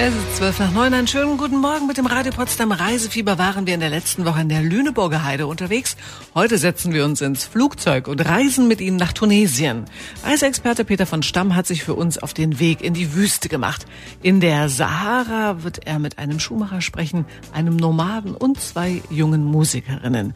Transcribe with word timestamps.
Es 0.00 0.14
ist 0.14 0.36
zwölf 0.36 0.60
nach 0.60 0.70
neun. 0.70 0.94
Einen 0.94 1.08
schönen 1.08 1.38
guten 1.38 1.56
Morgen. 1.56 1.88
Mit 1.88 1.96
dem 1.96 2.06
Radio 2.06 2.30
Potsdam 2.30 2.70
Reisefieber 2.70 3.36
waren 3.36 3.66
wir 3.66 3.74
in 3.74 3.80
der 3.80 3.90
letzten 3.90 4.24
Woche 4.24 4.40
in 4.40 4.48
der 4.48 4.62
Lüneburger 4.62 5.24
Heide 5.24 5.48
unterwegs. 5.48 5.96
Heute 6.36 6.56
setzen 6.56 6.92
wir 6.92 7.04
uns 7.04 7.20
ins 7.20 7.42
Flugzeug 7.42 8.06
und 8.06 8.24
reisen 8.24 8.68
mit 8.68 8.80
Ihnen 8.80 8.96
nach 8.96 9.12
Tunesien. 9.12 9.86
Reiseexperte 10.22 10.84
Peter 10.84 11.04
von 11.04 11.24
Stamm 11.24 11.56
hat 11.56 11.66
sich 11.66 11.82
für 11.82 11.94
uns 11.94 12.16
auf 12.16 12.32
den 12.32 12.60
Weg 12.60 12.80
in 12.80 12.94
die 12.94 13.12
Wüste 13.16 13.48
gemacht. 13.48 13.86
In 14.22 14.38
der 14.38 14.68
Sahara 14.68 15.64
wird 15.64 15.84
er 15.84 15.98
mit 15.98 16.16
einem 16.20 16.38
Schuhmacher 16.38 16.80
sprechen, 16.80 17.26
einem 17.52 17.74
Nomaden 17.74 18.36
und 18.36 18.60
zwei 18.60 19.02
jungen 19.10 19.42
Musikerinnen. 19.42 20.32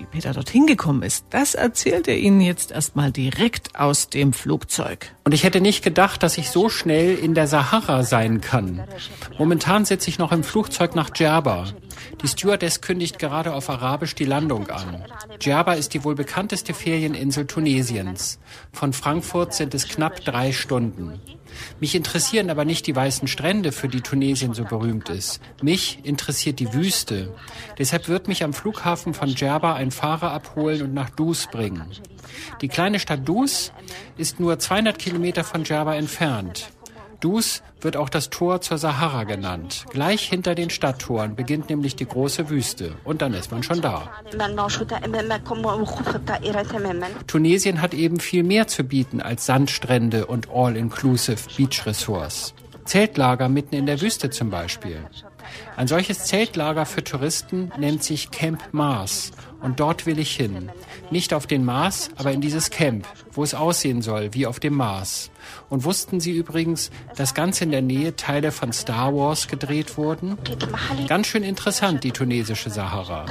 Wie 0.00 0.06
Peter 0.06 0.32
dorthin 0.32 0.66
gekommen 0.66 1.02
ist, 1.02 1.26
das 1.28 1.54
erzählt 1.54 2.08
er 2.08 2.16
Ihnen 2.16 2.40
jetzt 2.40 2.70
erstmal 2.70 3.12
direkt 3.12 3.78
aus 3.78 4.08
dem 4.08 4.32
Flugzeug. 4.32 5.12
Und 5.24 5.34
ich 5.34 5.44
hätte 5.44 5.60
nicht 5.60 5.84
gedacht, 5.84 6.22
dass 6.22 6.38
ich 6.38 6.48
so 6.48 6.70
schnell 6.70 7.16
in 7.16 7.34
der 7.34 7.46
Sahara 7.46 8.02
sein 8.02 8.40
kann. 8.40 8.82
Momentan 9.36 9.84
sitze 9.84 10.08
ich 10.08 10.18
noch 10.18 10.32
im 10.32 10.42
Flugzeug 10.42 10.94
nach 10.94 11.10
Djerba. 11.10 11.66
Die 12.22 12.28
Stewardess 12.28 12.80
kündigt 12.80 13.18
gerade 13.18 13.52
auf 13.52 13.70
Arabisch 13.70 14.14
die 14.14 14.24
Landung 14.24 14.68
an. 14.68 15.04
Djerba 15.42 15.74
ist 15.74 15.94
die 15.94 16.04
wohl 16.04 16.14
bekannteste 16.14 16.74
Ferieninsel 16.74 17.46
Tunesiens. 17.46 18.38
Von 18.72 18.92
Frankfurt 18.92 19.54
sind 19.54 19.74
es 19.74 19.88
knapp 19.88 20.24
drei 20.24 20.52
Stunden. 20.52 21.20
Mich 21.80 21.94
interessieren 21.94 22.50
aber 22.50 22.64
nicht 22.64 22.86
die 22.86 22.94
weißen 22.94 23.28
Strände, 23.28 23.72
für 23.72 23.88
die 23.88 24.00
Tunesien 24.00 24.54
so 24.54 24.64
berühmt 24.64 25.08
ist. 25.08 25.40
Mich 25.62 25.98
interessiert 26.04 26.58
die 26.60 26.72
Wüste. 26.72 27.34
Deshalb 27.78 28.08
wird 28.08 28.28
mich 28.28 28.44
am 28.44 28.52
Flughafen 28.52 29.14
von 29.14 29.34
Djerba 29.34 29.74
ein 29.74 29.90
Fahrer 29.90 30.32
abholen 30.32 30.82
und 30.82 30.94
nach 30.94 31.10
Dus 31.10 31.48
bringen. 31.48 31.86
Die 32.60 32.68
kleine 32.68 32.98
Stadt 32.98 33.26
Dus 33.28 33.72
ist 34.16 34.40
nur 34.40 34.58
200 34.58 34.98
Kilometer 34.98 35.44
von 35.44 35.64
Djerba 35.64 35.94
entfernt. 35.94 36.70
Dus 37.20 37.62
wird 37.80 37.96
auch 37.96 38.08
das 38.08 38.30
Tor 38.30 38.60
zur 38.60 38.78
Sahara 38.78 39.24
genannt. 39.24 39.84
Gleich 39.90 40.28
hinter 40.28 40.54
den 40.54 40.70
Stadttoren 40.70 41.36
beginnt 41.36 41.70
nämlich 41.70 41.96
die 41.96 42.06
große 42.06 42.50
Wüste 42.50 42.92
und 43.04 43.22
dann 43.22 43.34
ist 43.34 43.50
man 43.50 43.62
schon 43.62 43.80
da. 43.80 44.10
Tunesien 47.26 47.82
hat 47.82 47.94
eben 47.94 48.20
viel 48.20 48.42
mehr 48.42 48.66
zu 48.66 48.84
bieten 48.84 49.20
als 49.20 49.46
Sandstrände 49.46 50.26
und 50.26 50.48
All-Inclusive 50.50 51.48
Beach 51.56 51.86
Resorts. 51.86 52.54
Zeltlager 52.84 53.48
mitten 53.48 53.74
in 53.74 53.86
der 53.86 54.00
Wüste 54.00 54.30
zum 54.30 54.50
Beispiel. 54.50 54.98
Ein 55.80 55.88
solches 55.88 56.24
Zeltlager 56.24 56.84
für 56.84 57.02
Touristen 57.02 57.72
nennt 57.78 58.04
sich 58.04 58.30
Camp 58.30 58.62
Mars 58.70 59.30
und 59.62 59.80
dort 59.80 60.04
will 60.04 60.18
ich 60.18 60.36
hin. 60.36 60.70
Nicht 61.10 61.32
auf 61.32 61.46
den 61.46 61.64
Mars, 61.64 62.10
aber 62.16 62.32
in 62.32 62.42
dieses 62.42 62.68
Camp, 62.68 63.06
wo 63.32 63.42
es 63.42 63.54
aussehen 63.54 64.02
soll 64.02 64.34
wie 64.34 64.46
auf 64.46 64.60
dem 64.60 64.74
Mars. 64.74 65.30
Und 65.70 65.84
wussten 65.84 66.20
Sie 66.20 66.32
übrigens, 66.32 66.90
dass 67.16 67.32
ganz 67.32 67.62
in 67.62 67.70
der 67.70 67.80
Nähe 67.80 68.14
Teile 68.14 68.52
von 68.52 68.74
Star 68.74 69.14
Wars 69.14 69.48
gedreht 69.48 69.96
wurden? 69.96 70.36
Ganz 71.08 71.28
schön 71.28 71.42
interessant, 71.42 72.04
die 72.04 72.12
tunesische 72.12 72.68
Sahara. 72.68 73.24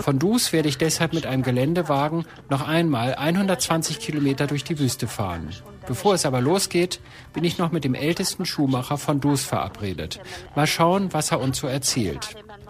Von 0.00 0.18
Dus 0.18 0.52
werde 0.52 0.68
ich 0.68 0.78
deshalb 0.78 1.12
mit 1.12 1.24
einem 1.24 1.44
Geländewagen 1.44 2.26
noch 2.50 2.66
einmal 2.66 3.14
120 3.14 4.00
Kilometer 4.00 4.48
durch 4.48 4.64
die 4.64 4.80
Wüste 4.80 5.06
fahren. 5.06 5.50
Bevor 5.86 6.14
es 6.14 6.26
aber 6.26 6.40
losgeht, 6.40 6.98
bin 7.32 7.44
ich 7.44 7.58
noch 7.58 7.70
mit 7.70 7.84
dem 7.84 7.94
ältesten 7.94 8.44
Schuhmacher 8.44 8.98
von 8.98 9.20
Dus 9.20 9.44
verabredet. 9.44 10.18
Mal 10.56 10.66
schauen, 10.66 11.12
was 11.12 11.30
er 11.30 11.40
uns 11.40 11.58
so 11.58 11.68
erzählt. 11.68 11.75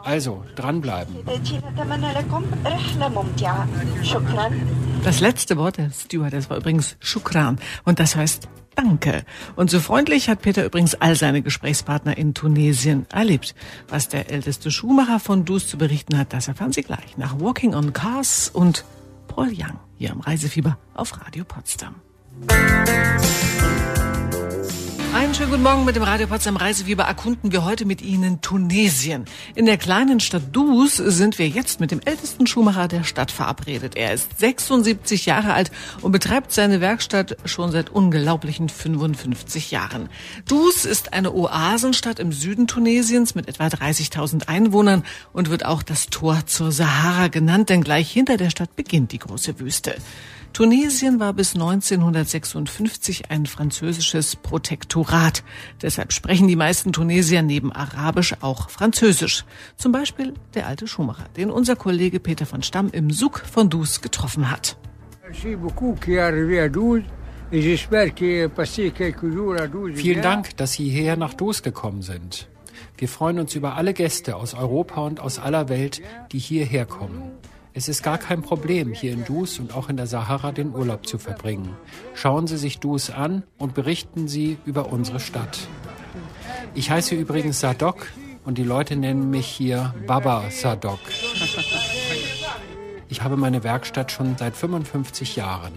Also, 0.05 0.45
dranbleiben. 0.55 1.17
Das 5.05 5.21
letzte 5.21 5.57
Wort 5.57 5.79
der 5.79 5.91
Stewardess 5.91 6.51
war 6.51 6.57
übrigens 6.57 6.97
Shukran 7.01 7.59
und 7.85 7.99
das 7.99 8.17
heißt 8.17 8.49
Danke. 8.77 9.25
Und 9.57 9.71
so 9.71 9.81
freundlich 9.81 10.29
hat 10.29 10.43
Peter 10.43 10.65
übrigens 10.65 10.95
all 10.95 11.17
seine 11.17 11.41
Gesprächspartner 11.41 12.19
in 12.19 12.35
Tunesien 12.35 13.07
erlebt. 13.11 13.55
Was 13.89 14.09
der 14.09 14.31
älteste 14.31 14.71
Schuhmacher 14.71 15.19
von 15.19 15.47
Dus 15.47 15.67
zu 15.67 15.79
berichten 15.79 16.19
hat, 16.19 16.35
das 16.35 16.47
erfahren 16.49 16.73
Sie 16.73 16.83
gleich 16.83 17.17
nach 17.17 17.41
Walking 17.41 17.75
on 17.75 17.95
Cars 17.95 18.51
und 18.53 18.85
Paul 19.29 19.49
Young 19.49 19.79
hier 19.97 20.13
am 20.13 20.21
Reisefieber 20.21 20.77
auf 20.95 21.19
Radio 21.21 21.45
Potsdam. 21.45 21.95
Einen 25.27 25.35
schönen 25.35 25.51
guten 25.51 25.63
Morgen 25.65 25.85
mit 25.85 25.97
dem 25.97 26.05
Radio 26.05 26.29
Potsdam 26.29 26.57
Reisefieber 26.57 27.03
erkunden 27.03 27.51
wir 27.51 27.65
heute 27.65 27.85
mit 27.85 28.01
Ihnen 28.01 28.41
Tunesien. 28.43 29.25
In 29.57 29.67
der 29.67 29.77
kleinen 29.77 30.21
Stadt 30.21 30.45
Dus 30.53 30.99
sind 30.99 31.41
wir 31.41 31.49
jetzt 31.49 31.81
mit 31.81 31.91
dem 31.91 32.01
ältesten 32.05 32.47
Schuhmacher 32.47 32.87
der 32.87 33.03
Stadt 33.03 33.33
verabredet. 33.33 33.97
Er 33.97 34.15
ist 34.15 34.39
76 34.39 35.27
Jahre 35.27 35.53
alt 35.53 35.73
und 36.01 36.13
betreibt 36.13 36.53
seine 36.53 36.81
Werkstatt 36.81 37.39
schon 37.45 37.73
seit 37.73 37.91
unglaublichen 37.91 38.69
55 38.69 39.73
Jahren. 39.73 40.11
Dus 40.47 40.85
ist 40.85 41.13
eine 41.13 41.33
Oasenstadt 41.33 42.21
im 42.21 42.31
Süden 42.31 42.69
Tunesiens 42.69 43.35
mit 43.35 43.49
etwa 43.49 43.67
30.000 43.67 44.47
Einwohnern 44.47 45.03
und 45.33 45.51
wird 45.51 45.67
auch 45.67 45.83
das 45.83 46.07
Tor 46.07 46.47
zur 46.47 46.71
Sahara 46.71 47.27
genannt, 47.27 47.69
denn 47.69 47.83
gleich 47.83 48.13
hinter 48.13 48.37
der 48.37 48.51
Stadt 48.51 48.77
beginnt 48.77 49.11
die 49.11 49.19
große 49.19 49.59
Wüste. 49.59 49.97
Tunesien 50.57 51.21
war 51.21 51.35
bis 51.35 51.55
1956 51.55 53.31
ein 53.31 53.45
französisches 53.45 54.37
Protektorat. 54.37 55.45
Deshalb 55.83 56.15
sprechen 56.15 56.49
die 56.49 56.57
meisten 56.57 56.95
Tunesier 56.95 57.43
neben 57.43 57.73
Arabisch 57.73 58.35
auch 58.41 58.71
Französisch. 58.71 59.45
Zum 59.77 59.93
Beispiel 59.93 60.33
der 60.55 60.67
alte 60.67 60.89
Schuhmacher, 60.89 61.27
den 61.37 61.51
unser 61.51 61.77
Kollege 61.77 62.21
Peter 62.21 62.47
von 62.47 62.63
Stamm 62.63 62.89
im 62.93 63.11
Suk 63.11 63.41
von 63.41 63.69
Dus 63.69 64.01
getroffen 64.01 64.51
hat. 64.51 64.79
Vielen 69.95 70.23
Dank, 70.23 70.57
dass 70.57 70.73
Sie 70.73 70.89
hierher 70.89 71.17
nach 71.19 71.35
Dus 71.35 71.63
gekommen 71.63 72.01
sind. 72.01 72.49
Wir 72.97 73.09
freuen 73.11 73.41
uns 73.41 73.55
über 73.55 73.77
alle 73.77 73.93
Gäste 73.93 74.37
aus 74.37 74.55
Europa 74.55 75.03
und 75.03 75.21
aus 75.21 75.39
aller 75.39 75.69
Welt, 75.69 76.01
die 76.33 76.39
hierher 76.39 76.87
kommen. 76.87 77.33
Es 77.79 77.89
ist 77.89 78.03
gar 78.03 78.17
kein 78.17 78.41
Problem, 78.41 78.95
hier 78.95 79.13
in 79.13 79.27
Dus 79.27 79.59
und 79.59 79.75
auch 79.77 79.91
in 79.91 79.99
der 79.99 80.07
Sahara 80.07 80.51
den 80.51 80.75
Urlaub 80.75 81.07
zu 81.07 81.19
verbringen. 81.19 81.77
Schauen 82.15 82.47
Sie 82.47 82.57
sich 82.57 82.79
Dus 82.79 83.11
an 83.11 83.43
und 83.59 83.75
berichten 83.75 84.29
Sie 84.29 84.57
über 84.65 84.91
unsere 84.91 85.21
Stadt. 85.21 85.59
Ich 86.75 86.91
heiße 86.91 87.15
übrigens 87.15 87.61
Sadok 87.61 88.07
und 88.47 88.57
die 88.57 88.63
Leute 88.63 88.97
nennen 88.97 89.29
mich 89.29 89.47
hier 89.47 89.95
Baba 90.07 90.45
Sadok. 90.51 91.01
Ich 93.11 93.21
habe 93.21 93.37
meine 93.37 93.63
Werkstatt 93.63 94.11
schon 94.11 94.39
seit 94.39 94.57
55 94.57 95.37
Jahren. 95.37 95.75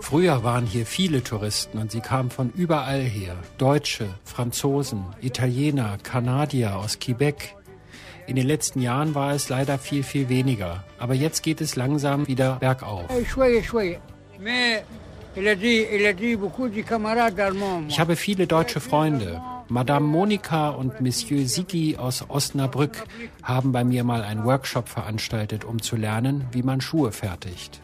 Früher 0.00 0.42
waren 0.44 0.66
hier 0.66 0.86
viele 0.86 1.22
Touristen 1.22 1.78
und 1.78 1.90
sie 1.90 2.00
kamen 2.00 2.30
von 2.30 2.50
überall 2.54 3.00
her. 3.02 3.36
Deutsche, 3.58 4.08
Franzosen, 4.24 5.04
Italiener, 5.20 5.98
Kanadier 6.02 6.76
aus 6.76 6.98
Quebec. 6.98 7.54
In 8.26 8.36
den 8.36 8.46
letzten 8.46 8.80
Jahren 8.80 9.14
war 9.14 9.32
es 9.32 9.48
leider 9.48 9.78
viel, 9.78 10.02
viel 10.02 10.28
weniger. 10.28 10.84
Aber 10.98 11.14
jetzt 11.14 11.42
geht 11.42 11.60
es 11.60 11.76
langsam 11.76 12.26
wieder 12.26 12.56
bergauf. 12.56 13.04
Ich 17.88 18.00
habe 18.00 18.16
viele 18.16 18.46
deutsche 18.46 18.80
Freunde. 18.80 19.40
Madame 19.70 20.06
Monika 20.06 20.70
und 20.70 21.00
Monsieur 21.00 21.46
Sigi 21.46 21.96
aus 21.98 22.24
Osnabrück 22.28 23.04
haben 23.42 23.72
bei 23.72 23.84
mir 23.84 24.02
mal 24.02 24.22
einen 24.22 24.44
Workshop 24.44 24.88
veranstaltet, 24.88 25.64
um 25.64 25.82
zu 25.82 25.96
lernen, 25.96 26.46
wie 26.52 26.62
man 26.62 26.80
Schuhe 26.80 27.12
fertigt. 27.12 27.80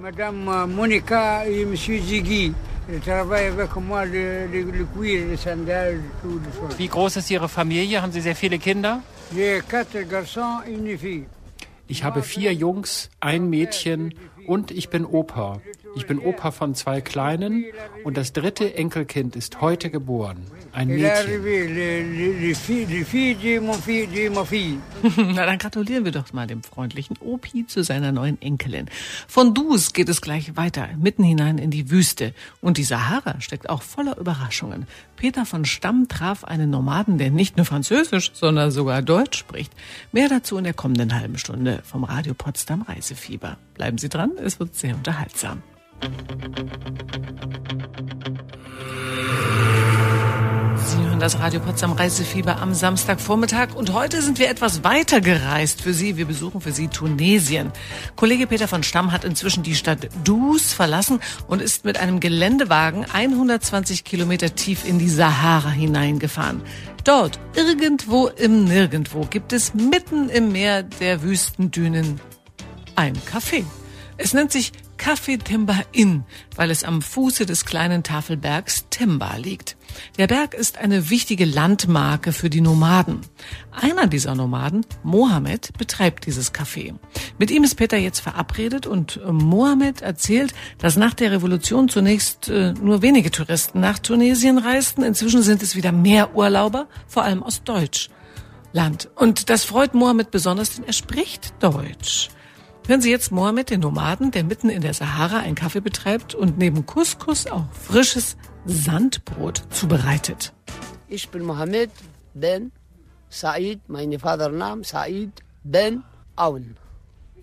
Madame 0.00 0.66
Monika 0.66 1.42
und 1.42 1.70
Monsieur 1.70 2.02
Sigi 2.02 2.54
Wie 6.76 6.88
groß 6.88 7.16
ist 7.16 7.30
Ihre 7.30 7.48
Familie? 7.48 8.02
Haben 8.02 8.12
Sie 8.12 8.20
sehr 8.20 8.36
viele 8.36 8.58
Kinder? 8.58 9.02
Ich 11.88 12.04
habe 12.04 12.22
vier 12.22 12.52
Jungs, 12.52 13.10
ein 13.20 13.48
Mädchen 13.48 14.14
und 14.46 14.70
ich 14.70 14.88
bin 14.88 15.04
Opa. 15.04 15.60
Ich 15.96 16.06
bin 16.06 16.18
Opa 16.18 16.50
von 16.50 16.74
zwei 16.74 17.00
Kleinen 17.00 17.64
und 18.04 18.18
das 18.18 18.34
dritte 18.34 18.74
Enkelkind 18.74 19.34
ist 19.34 19.62
heute 19.62 19.88
geboren. 19.88 20.44
Ein 20.72 20.88
Mädchen. 20.88 21.42
Na, 25.34 25.46
dann 25.46 25.56
gratulieren 25.56 26.04
wir 26.04 26.12
doch 26.12 26.34
mal 26.34 26.46
dem 26.46 26.62
freundlichen 26.62 27.16
Opi 27.20 27.66
zu 27.66 27.82
seiner 27.82 28.12
neuen 28.12 28.40
Enkelin. 28.42 28.90
Von 29.26 29.54
Dus 29.54 29.94
geht 29.94 30.10
es 30.10 30.20
gleich 30.20 30.54
weiter, 30.54 30.86
mitten 30.98 31.24
hinein 31.24 31.56
in 31.56 31.70
die 31.70 31.90
Wüste. 31.90 32.34
Und 32.60 32.76
die 32.76 32.84
Sahara 32.84 33.40
steckt 33.40 33.70
auch 33.70 33.80
voller 33.80 34.18
Überraschungen. 34.18 34.86
Peter 35.16 35.46
von 35.46 35.64
Stamm 35.64 36.08
traf 36.08 36.44
einen 36.44 36.68
Nomaden, 36.68 37.16
der 37.16 37.30
nicht 37.30 37.56
nur 37.56 37.64
Französisch, 37.64 38.32
sondern 38.34 38.70
sogar 38.70 39.00
Deutsch 39.00 39.38
spricht. 39.38 39.72
Mehr 40.12 40.28
dazu 40.28 40.58
in 40.58 40.64
der 40.64 40.74
kommenden 40.74 41.18
halben 41.18 41.38
Stunde 41.38 41.80
vom 41.84 42.04
Radio 42.04 42.34
Potsdam 42.34 42.82
Reisefieber. 42.82 43.56
Bleiben 43.72 43.96
Sie 43.96 44.10
dran, 44.10 44.32
es 44.36 44.60
wird 44.60 44.74
sehr 44.74 44.94
unterhaltsam. 44.94 45.62
Sie 50.86 51.02
hören 51.02 51.20
das 51.20 51.38
Radio 51.38 51.60
Potsdam 51.60 51.92
Reisefieber 51.92 52.60
am 52.60 52.74
Samstagvormittag. 52.74 53.74
Und 53.74 53.92
heute 53.92 54.22
sind 54.22 54.38
wir 54.38 54.48
etwas 54.48 54.84
weiter 54.84 55.20
gereist 55.20 55.80
für 55.82 55.92
Sie. 55.92 56.16
Wir 56.16 56.26
besuchen 56.26 56.60
für 56.60 56.72
Sie 56.72 56.88
Tunesien. 56.88 57.72
Kollege 58.14 58.46
Peter 58.46 58.68
von 58.68 58.82
Stamm 58.82 59.12
hat 59.12 59.24
inzwischen 59.24 59.62
die 59.62 59.74
Stadt 59.74 60.08
Dus 60.24 60.72
verlassen 60.72 61.20
und 61.48 61.62
ist 61.62 61.84
mit 61.84 61.98
einem 61.98 62.20
Geländewagen 62.20 63.04
120 63.10 64.04
Kilometer 64.04 64.54
tief 64.54 64.86
in 64.86 64.98
die 64.98 65.08
Sahara 65.08 65.70
hineingefahren. 65.70 66.62
Dort, 67.04 67.40
irgendwo 67.54 68.28
im 68.28 68.64
Nirgendwo, 68.64 69.26
gibt 69.28 69.52
es 69.52 69.74
mitten 69.74 70.28
im 70.28 70.52
Meer 70.52 70.82
der 70.82 71.22
Wüstendünen 71.22 72.20
ein 72.96 73.14
Café. 73.32 73.64
Es 74.16 74.34
nennt 74.34 74.50
sich 74.50 74.72
Café 74.98 75.38
Temba 75.38 75.76
Inn, 75.92 76.24
weil 76.54 76.70
es 76.70 76.84
am 76.84 77.02
Fuße 77.02 77.46
des 77.46 77.64
kleinen 77.64 78.02
Tafelbergs 78.02 78.86
Temba 78.90 79.36
liegt. 79.36 79.76
Der 80.18 80.26
Berg 80.26 80.54
ist 80.54 80.78
eine 80.78 81.10
wichtige 81.10 81.44
Landmarke 81.44 82.32
für 82.32 82.50
die 82.50 82.60
Nomaden. 82.60 83.20
Einer 83.70 84.06
dieser 84.06 84.34
Nomaden, 84.34 84.84
Mohammed, 85.02 85.76
betreibt 85.78 86.26
dieses 86.26 86.52
Café. 86.52 86.94
Mit 87.38 87.50
ihm 87.50 87.64
ist 87.64 87.76
Peter 87.76 87.96
jetzt 87.96 88.20
verabredet 88.20 88.86
und 88.86 89.20
äh, 89.24 89.32
Mohammed 89.32 90.02
erzählt, 90.02 90.54
dass 90.78 90.96
nach 90.96 91.14
der 91.14 91.32
Revolution 91.32 91.88
zunächst 91.88 92.48
äh, 92.48 92.72
nur 92.72 93.02
wenige 93.02 93.30
Touristen 93.30 93.80
nach 93.80 93.98
Tunesien 93.98 94.58
reisten. 94.58 95.02
Inzwischen 95.02 95.42
sind 95.42 95.62
es 95.62 95.76
wieder 95.76 95.92
mehr 95.92 96.34
Urlauber, 96.34 96.88
vor 97.06 97.22
allem 97.22 97.42
aus 97.42 97.62
Deutschland. 97.62 99.08
Und 99.14 99.50
das 99.50 99.64
freut 99.64 99.94
Mohammed 99.94 100.30
besonders, 100.30 100.76
denn 100.76 100.84
er 100.84 100.92
spricht 100.92 101.54
Deutsch. 101.60 102.30
Hören 102.88 103.00
Sie 103.00 103.10
jetzt 103.10 103.32
Mohammed, 103.32 103.70
den 103.70 103.80
Nomaden, 103.80 104.30
der 104.30 104.44
mitten 104.44 104.68
in 104.70 104.80
der 104.80 104.94
Sahara 104.94 105.40
einen 105.40 105.56
Kaffee 105.56 105.80
betreibt 105.80 106.36
und 106.36 106.56
neben 106.56 106.86
Couscous 106.86 107.48
auch 107.48 107.64
frisches 107.72 108.36
Sandbrot 108.64 109.64
zubereitet. 109.70 110.52
Ich 111.08 111.28
bin 111.30 111.42
Mohammed 111.42 111.90
Ben 112.34 112.70
Said, 113.28 113.80
mein 113.88 114.16
Vatername 114.20 114.84
Said 114.84 115.30
Ben 115.64 116.04
Aoun. 116.36 116.76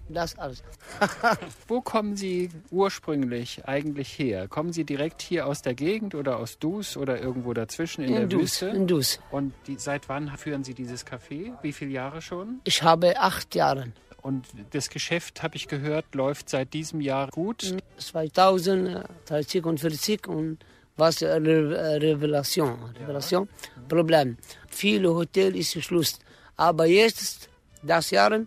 Das 0.07 0.37
alles. 0.39 0.63
Wo 1.67 1.81
kommen 1.81 2.15
Sie 2.15 2.49
ursprünglich 2.71 3.65
eigentlich 3.65 4.17
her? 4.17 4.47
Kommen 4.47 4.71
Sie 4.71 4.85
direkt 4.85 5.21
hier 5.21 5.45
aus 5.45 5.61
der 5.61 5.73
Gegend 5.73 6.15
oder 6.15 6.37
aus 6.39 6.57
Dus 6.57 6.95
oder 6.95 7.19
irgendwo 7.19 7.53
dazwischen 7.53 8.03
in, 8.03 8.09
In 8.11 8.15
der 8.15 8.25
Dus, 8.27 8.41
Wüste? 8.61 8.67
in 8.67 8.87
Dus. 8.87 9.19
Und 9.29 9.53
die, 9.67 9.75
seit 9.77 10.07
wann 10.07 10.29
führen 10.37 10.63
Sie 10.63 10.73
dieses 10.73 11.05
Café? 11.05 11.51
Wie 11.61 11.73
viele 11.73 11.91
Jahre 11.91 12.21
schon? 12.21 12.61
Ich 12.63 12.81
habe 12.81 13.19
acht 13.19 13.55
Jahre. 13.55 13.91
Und 14.23 14.47
das 14.71 14.89
Geschäft, 14.89 15.43
habe 15.43 15.57
ich 15.57 15.67
gehört, 15.67 16.15
läuft 16.15 16.49
seit 16.49 16.73
diesem 16.73 17.01
Jahr 17.01 17.27
gut. 17.27 17.75
2030 17.97 19.65
und 19.65 19.79
40 19.81 20.27
und 20.27 20.59
was 20.95 21.21
äh, 21.21 21.27
Re 21.27 21.75
äh, 21.75 21.95
Revelation, 21.97 22.77
Revelation, 22.99 23.49
Problem. 23.89 24.37
Viele 24.69 25.13
Hotels 25.13 25.57
ist 25.57 25.83
Schluss. 25.83 26.19
Aber 26.55 26.85
jetzt, 26.85 27.49
das 27.81 28.11
Jahr, 28.11 28.39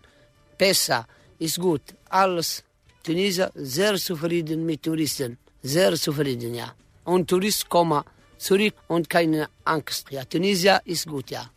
besser, 0.56 1.06
ist 1.38 1.60
gut. 1.60 1.82
Alles, 2.08 2.64
Tunesier 3.02 3.50
sehr 3.54 3.96
zufrieden 3.96 4.64
mit 4.64 4.82
Touristen. 4.82 5.36
Sehr 5.62 5.94
zufrieden, 5.96 6.54
ja. 6.54 6.72
Und 7.04 7.28
Touristen 7.28 7.68
kommen 7.68 8.02
zurück 8.38 8.74
und 8.88 9.10
keine 9.10 9.48
Angst. 9.64 10.10
Ja, 10.10 10.24
Tunesier 10.24 10.80
ist 10.84 11.06
gut, 11.06 11.30
ja. 11.30 11.50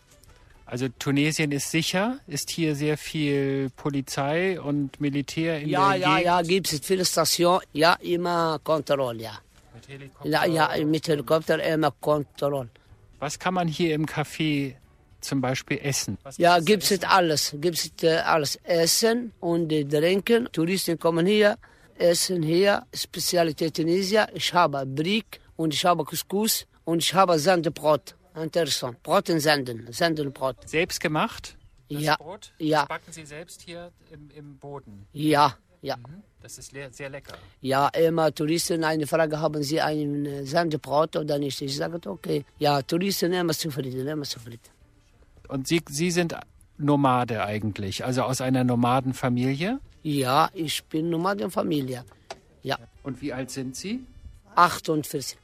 Also 0.72 0.88
Tunesien 1.00 1.52
ist 1.52 1.72
sicher, 1.72 2.20
ist 2.28 2.52
hier 2.52 2.76
sehr 2.76 2.96
viel 2.98 3.72
Polizei 3.76 4.62
und 4.62 5.02
Militär 5.02 5.60
in 5.62 5.70
Ja, 5.70 5.90
der 5.90 6.00
ja, 6.00 6.08
Gegend. 6.10 6.26
ja, 6.26 6.42
gibt 6.44 6.72
es 6.74 6.80
viele 6.84 7.06
Stationen, 7.06 7.62
ja, 7.74 7.94
immer 8.02 8.60
Kontrolle, 8.64 9.24
ja. 9.24 9.40
Mit 9.74 9.88
Helikopter. 9.88 10.30
Ja, 10.30 10.46
ja, 10.46 10.86
mit 10.86 11.08
Helikopter 11.08 11.64
immer 11.64 11.92
Kontrolle. 12.00 12.70
Was 13.18 13.40
kann 13.40 13.56
man 13.56 13.68
hier 13.68 13.96
im 13.96 14.06
Café 14.06 14.76
zum 15.22 15.42
Beispiel 15.42 15.80
essen? 15.82 16.20
Ja, 16.38 16.60
gibt 16.60 16.84
es 16.84 17.04
alles. 17.04 17.56
Gibt 17.60 17.78
es 17.78 18.04
äh, 18.04 18.18
alles. 18.18 18.58
Essen 18.64 19.34
und 19.40 19.72
äh, 19.72 19.84
Trinken. 19.84 20.48
Touristen 20.52 21.00
kommen 21.00 21.26
hier, 21.26 21.58
essen 21.98 22.44
hier. 22.44 22.86
Spezialität 22.94 23.74
Tunesier. 23.76 24.28
Ich 24.36 24.54
habe 24.54 24.86
Brick 24.86 25.40
und 25.58 25.74
ich 25.74 25.84
habe 25.84 26.06
Couscous 26.06 26.68
und 26.86 27.00
ich 27.04 27.12
habe 27.14 27.40
Sandbrot. 27.40 28.16
Interessant. 28.42 29.02
Brot 29.04 29.30
und 29.30 29.40
Sanden. 29.40 29.92
Sandenbrot. 29.92 30.58
Selbst 30.68 31.00
gemacht? 31.00 31.56
Das 31.90 32.02
Ja, 32.02 32.16
Brot? 32.18 32.52
ja. 32.60 32.80
Das 32.82 32.88
backen 32.90 33.12
Sie 33.12 33.26
selbst 33.26 33.62
hier 33.62 33.92
im, 34.12 34.30
im 34.36 34.58
Boden. 34.58 35.08
Ja, 35.14 35.56
ja. 35.82 35.96
Das 36.42 36.58
ist 36.58 36.72
le 36.72 36.88
sehr 36.92 37.10
lecker. 37.10 37.34
Ja, 37.62 37.90
immer 37.90 38.34
Touristen 38.34 38.84
eine 38.84 39.06
Frage, 39.08 39.40
haben 39.42 39.62
sie 39.62 39.82
ein 39.82 40.26
äh, 40.26 40.46
Sandbrot 40.46 41.16
oder 41.18 41.38
nicht? 41.38 41.62
Ich 41.62 41.76
sage, 41.76 42.00
okay. 42.10 42.46
Ja, 42.60 42.82
Touristen 42.82 43.34
immer 43.34 43.54
zufrieden, 43.54 44.08
immer 44.08 44.24
zufrieden. 44.24 44.62
Und 45.50 45.68
Sie, 45.68 45.82
Sie 45.90 46.12
sind 46.12 46.36
Nomade 46.78 47.44
eigentlich, 47.44 48.06
also 48.06 48.22
aus 48.24 48.40
einer 48.40 48.64
Nomadenfamilie. 48.64 49.80
Ja, 50.04 50.50
ich 50.54 50.84
bin 50.86 51.10
Nomadenfamilie. 51.10 52.06
Ja, 52.64 52.78
Und 53.04 53.22
wie 53.22 53.34
alt 53.34 53.50
sind 53.52 53.76
Sie? 53.76 54.06
48 54.56 55.38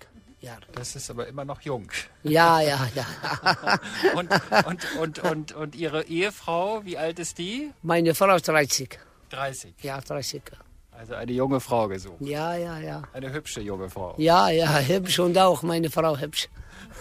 Jahre. 0.45 0.62
Das 0.74 0.95
ist 0.95 1.09
aber 1.09 1.27
immer 1.27 1.44
noch 1.44 1.62
jung. 1.62 1.92
Ja, 2.24 2.62
ja, 2.62 2.88
ja. 2.95 3.06
Und, 4.15 4.30
und, 4.65 4.97
und, 4.97 5.19
und, 5.19 5.51
und 5.51 5.75
Ihre 5.75 6.03
Ehefrau, 6.03 6.86
wie 6.86 6.97
alt 6.97 7.19
ist 7.19 7.38
die? 7.38 7.71
Meine 7.81 8.15
Frau 8.15 8.33
ist 8.36 8.47
30. 8.47 9.00
30. 9.31 9.74
Ja, 9.81 10.00
30. 10.00 10.42
Also 10.92 11.15
eine 11.15 11.31
junge 11.33 11.59
Frau 11.59 11.88
gesucht. 11.88 12.21
Ja, 12.21 12.56
ja, 12.56 12.80
ja. 12.80 13.03
Eine 13.12 13.33
hübsche 13.33 13.59
junge 13.62 13.89
Frau. 13.89 14.15
Ja, 14.18 14.50
ja, 14.50 14.80
hübsch 14.80 15.19
und 15.19 15.38
auch 15.38 15.62
meine 15.63 15.89
Frau 15.89 16.18
hübsch. 16.18 16.48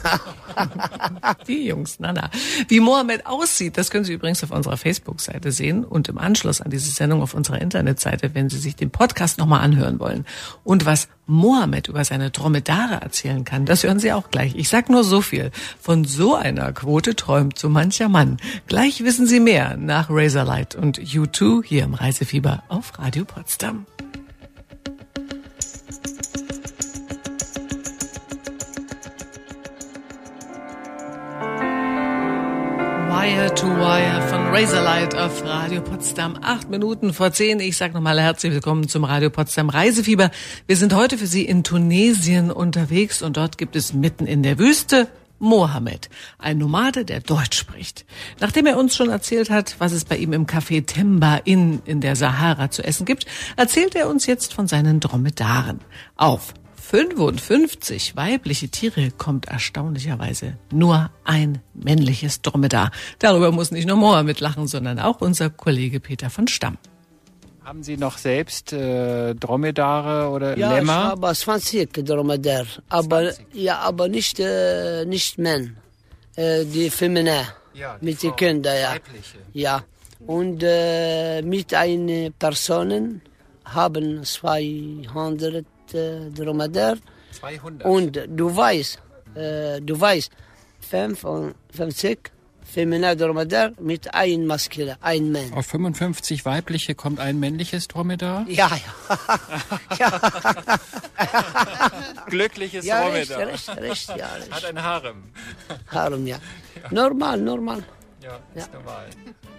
Die 1.46 1.66
Jungs, 1.66 1.96
na 1.98 2.12
na. 2.12 2.30
Wie 2.68 2.80
Mohammed 2.80 3.26
aussieht, 3.26 3.78
das 3.78 3.90
können 3.90 4.04
Sie 4.04 4.12
übrigens 4.12 4.42
auf 4.44 4.50
unserer 4.50 4.76
Facebook-Seite 4.76 5.52
sehen 5.52 5.84
und 5.84 6.08
im 6.08 6.18
Anschluss 6.18 6.60
an 6.60 6.70
diese 6.70 6.90
Sendung 6.90 7.22
auf 7.22 7.34
unserer 7.34 7.60
Internetseite, 7.60 8.34
wenn 8.34 8.50
Sie 8.50 8.58
sich 8.58 8.76
den 8.76 8.90
Podcast 8.90 9.38
nochmal 9.38 9.60
anhören 9.60 10.00
wollen. 10.00 10.26
Und 10.62 10.86
was 10.86 11.08
Mohammed 11.26 11.88
über 11.88 12.04
seine 12.04 12.30
Dromedare 12.30 13.00
erzählen 13.00 13.44
kann, 13.44 13.64
das 13.64 13.82
hören 13.82 13.98
Sie 13.98 14.12
auch 14.12 14.30
gleich. 14.30 14.54
Ich 14.56 14.68
sag 14.68 14.90
nur 14.90 15.04
so 15.04 15.22
viel. 15.22 15.50
Von 15.80 16.04
so 16.04 16.34
einer 16.34 16.72
Quote 16.72 17.16
träumt 17.16 17.58
so 17.58 17.68
mancher 17.68 18.08
Mann. 18.08 18.36
Gleich 18.66 19.02
wissen 19.04 19.26
Sie 19.26 19.40
mehr 19.40 19.76
nach 19.76 20.08
Razorlight 20.10 20.74
und 20.74 21.00
U2 21.00 21.64
hier 21.64 21.84
im 21.84 21.94
Reisefieber 21.94 22.62
auf 22.68 22.98
Radio 22.98 23.24
Potsdam. 23.24 23.86
Wire 33.94 34.22
von 34.22 34.46
Razorlight 34.48 35.14
auf 35.14 35.44
Radio 35.44 35.80
Potsdam. 35.80 36.36
Acht 36.42 36.68
Minuten 36.68 37.12
vor 37.12 37.30
zehn. 37.30 37.60
Ich 37.60 37.76
sage 37.76 37.94
nochmal 37.94 38.20
herzlich 38.20 38.52
willkommen 38.52 38.88
zum 38.88 39.04
Radio 39.04 39.30
Potsdam 39.30 39.68
Reisefieber. 39.68 40.32
Wir 40.66 40.76
sind 40.76 40.92
heute 40.94 41.16
für 41.16 41.28
Sie 41.28 41.44
in 41.44 41.62
Tunesien 41.62 42.50
unterwegs 42.50 43.22
und 43.22 43.36
dort 43.36 43.56
gibt 43.56 43.76
es 43.76 43.92
mitten 43.92 44.26
in 44.26 44.42
der 44.42 44.58
Wüste 44.58 45.06
Mohammed, 45.38 46.10
ein 46.38 46.58
Nomade, 46.58 47.04
der 47.04 47.20
Deutsch 47.20 47.56
spricht. 47.56 48.04
Nachdem 48.40 48.66
er 48.66 48.78
uns 48.78 48.96
schon 48.96 49.10
erzählt 49.10 49.48
hat, 49.48 49.76
was 49.78 49.92
es 49.92 50.04
bei 50.04 50.16
ihm 50.16 50.32
im 50.32 50.46
Café 50.46 50.84
Temba 50.84 51.36
Inn 51.44 51.80
in 51.84 52.00
der 52.00 52.16
Sahara 52.16 52.72
zu 52.72 52.82
essen 52.82 53.06
gibt, 53.06 53.26
erzählt 53.56 53.94
er 53.94 54.08
uns 54.08 54.26
jetzt 54.26 54.54
von 54.54 54.66
seinen 54.66 54.98
Dromedaren. 54.98 55.78
Auf 56.16 56.52
55 56.90 58.14
weibliche 58.14 58.68
Tiere 58.68 59.10
kommt 59.16 59.46
erstaunlicherweise 59.48 60.58
nur 60.70 61.10
ein 61.24 61.60
männliches 61.72 62.42
Dromedar. 62.42 62.90
Darüber 63.18 63.50
muss 63.52 63.70
nicht 63.70 63.86
nur 63.88 63.96
Mohammed 63.96 64.38
lachen, 64.40 64.66
sondern 64.66 64.98
auch 64.98 65.20
unser 65.22 65.48
Kollege 65.50 65.98
Peter 65.98 66.28
von 66.30 66.46
Stamm. 66.46 66.76
Haben 67.64 67.82
Sie 67.82 67.96
noch 67.96 68.18
selbst 68.18 68.72
äh, 68.74 69.34
Dromedare 69.34 70.28
oder 70.28 70.58
Ja, 70.58 70.72
ich 70.72 70.76
Lämmer? 70.80 71.04
habe 71.04 71.32
20 71.34 71.92
Dromedar, 72.04 72.66
aber 72.90 73.32
20. 73.32 73.46
ja, 73.54 73.78
aber 73.78 74.08
nicht 74.08 74.38
äh, 74.38 75.04
nicht 75.06 75.38
Männer, 75.38 75.70
äh, 76.36 76.64
die 76.66 76.90
Feminin 76.90 77.44
Ja, 77.72 77.96
die 77.98 78.04
mit 78.04 78.22
den 78.22 78.28
Frau- 78.30 78.36
Kindern, 78.36 78.76
ja. 78.80 78.90
weibliche. 78.92 79.38
Ja, 79.54 79.82
und 80.26 80.62
äh, 80.62 81.40
mit 81.42 81.72
einer 81.72 82.30
Person 82.30 83.22
haben 83.64 84.22
200 84.22 85.54
äh, 85.54 85.62
Dromedar 85.92 86.96
200. 87.32 87.84
und 87.86 88.20
du 88.28 88.56
weißt, 88.56 88.98
äh, 89.34 89.80
du 89.80 90.00
weißt, 90.00 90.30
55 90.80 92.18
Feminin 92.62 93.16
Dromedar 93.16 93.72
mit 93.78 94.12
einem 94.14 94.46
Maskulin, 94.46 94.94
ein 95.00 95.30
Mann. 95.32 95.52
Auf 95.52 95.66
55 95.66 96.44
weibliche 96.44 96.94
kommt 96.94 97.20
ein 97.20 97.38
männliches 97.38 97.88
Dromedar. 97.88 98.46
Ja, 98.48 98.70
ja. 99.98 100.20
Glückliches 102.26 102.84
Ja, 102.84 103.06
recht, 103.08 103.30
Dromedar. 103.30 103.52
recht, 103.52 103.68
recht, 103.76 104.08
ja, 104.16 104.28
recht. 104.34 104.50
Hat 104.52 104.64
ein 104.64 104.82
Harem. 104.82 105.24
Harum, 105.88 106.26
ja. 106.26 106.38
Normal, 106.90 107.40
normal. 107.40 107.84
Ja, 108.22 108.38
ist 108.54 108.72
normal. 108.72 109.06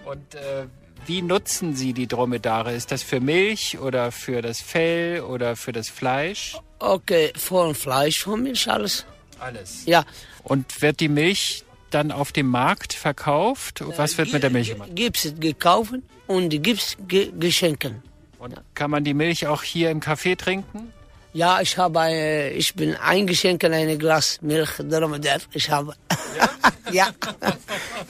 Und 0.04 0.34
äh, 0.34 0.66
wie 1.06 1.22
nutzen 1.22 1.74
Sie 1.74 1.92
die 1.92 2.06
Dromedare? 2.06 2.74
Ist 2.74 2.92
das 2.92 3.02
für 3.02 3.20
Milch 3.20 3.78
oder 3.78 4.12
für 4.12 4.42
das 4.42 4.60
Fell 4.60 5.20
oder 5.20 5.56
für 5.56 5.72
das 5.72 5.88
Fleisch? 5.88 6.56
Okay, 6.78 7.32
von 7.36 7.74
Fleisch, 7.74 8.20
von 8.22 8.42
Milch, 8.42 8.68
alles. 8.68 9.04
Alles. 9.38 9.84
Ja, 9.86 10.04
Und 10.42 10.82
wird 10.82 11.00
die 11.00 11.08
Milch 11.08 11.64
dann 11.90 12.10
auf 12.10 12.32
dem 12.32 12.48
Markt 12.48 12.92
verkauft? 12.92 13.82
Was 13.96 14.18
wird 14.18 14.32
mit 14.32 14.42
der 14.42 14.50
Milch 14.50 14.70
gemacht? 14.70 14.90
Gibt 14.94 15.24
es 15.24 15.34
gekauft 15.38 15.94
und 16.26 16.50
gibt 16.50 16.80
es 16.80 16.96
ge 17.06 17.30
geschenken. 17.38 18.02
Und 18.38 18.54
kann 18.74 18.90
man 18.90 19.04
die 19.04 19.14
Milch 19.14 19.46
auch 19.46 19.62
hier 19.62 19.90
im 19.90 20.00
Café 20.00 20.36
trinken? 20.36 20.92
Ja, 21.32 21.60
ich 21.60 21.76
habe, 21.76 22.00
eine, 22.00 22.50
ich 22.50 22.74
bin 22.74 22.96
eingeschenkt 22.96 23.62
in 23.64 23.72
ein 23.72 23.98
Glas 23.98 24.38
Milch, 24.40 24.70
darum 24.78 25.20
darf 25.20 25.48
ich 25.52 25.70
habe. 25.70 25.94
Ja? 26.38 26.48
ja. 26.92 27.08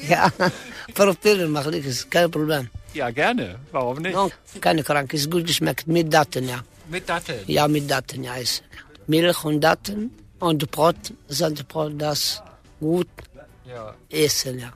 ja. 0.09 0.33
Probieren 0.95 1.51
mache 1.51 1.77
ich, 1.77 2.09
kein 2.11 2.31
Problem. 2.31 2.71
Ja, 2.97 3.11
gerne. 3.11 3.57
Warum 3.73 3.99
nicht? 3.99 4.15
No, 4.15 4.31
keine 4.61 4.83
Krank, 4.83 5.13
ist 5.13 5.31
gut 5.31 5.47
geschmeckt, 5.47 5.87
mit 5.87 6.13
Daten, 6.13 6.49
ja. 6.49 6.61
Mit 6.89 7.07
Datteln? 7.07 7.41
Ja, 7.47 7.69
mit 7.69 7.91
Daten, 7.91 8.25
ja. 8.25 8.35
Ist 8.37 8.63
Milch 9.07 9.45
und 9.45 9.61
Daten 9.61 10.11
und 10.39 10.71
Brot, 10.71 10.97
Sandbrot, 11.29 11.93
das 12.01 12.43
gut 12.81 13.09
Ja. 13.67 13.95
essen, 14.09 14.59
ja. 14.61 14.73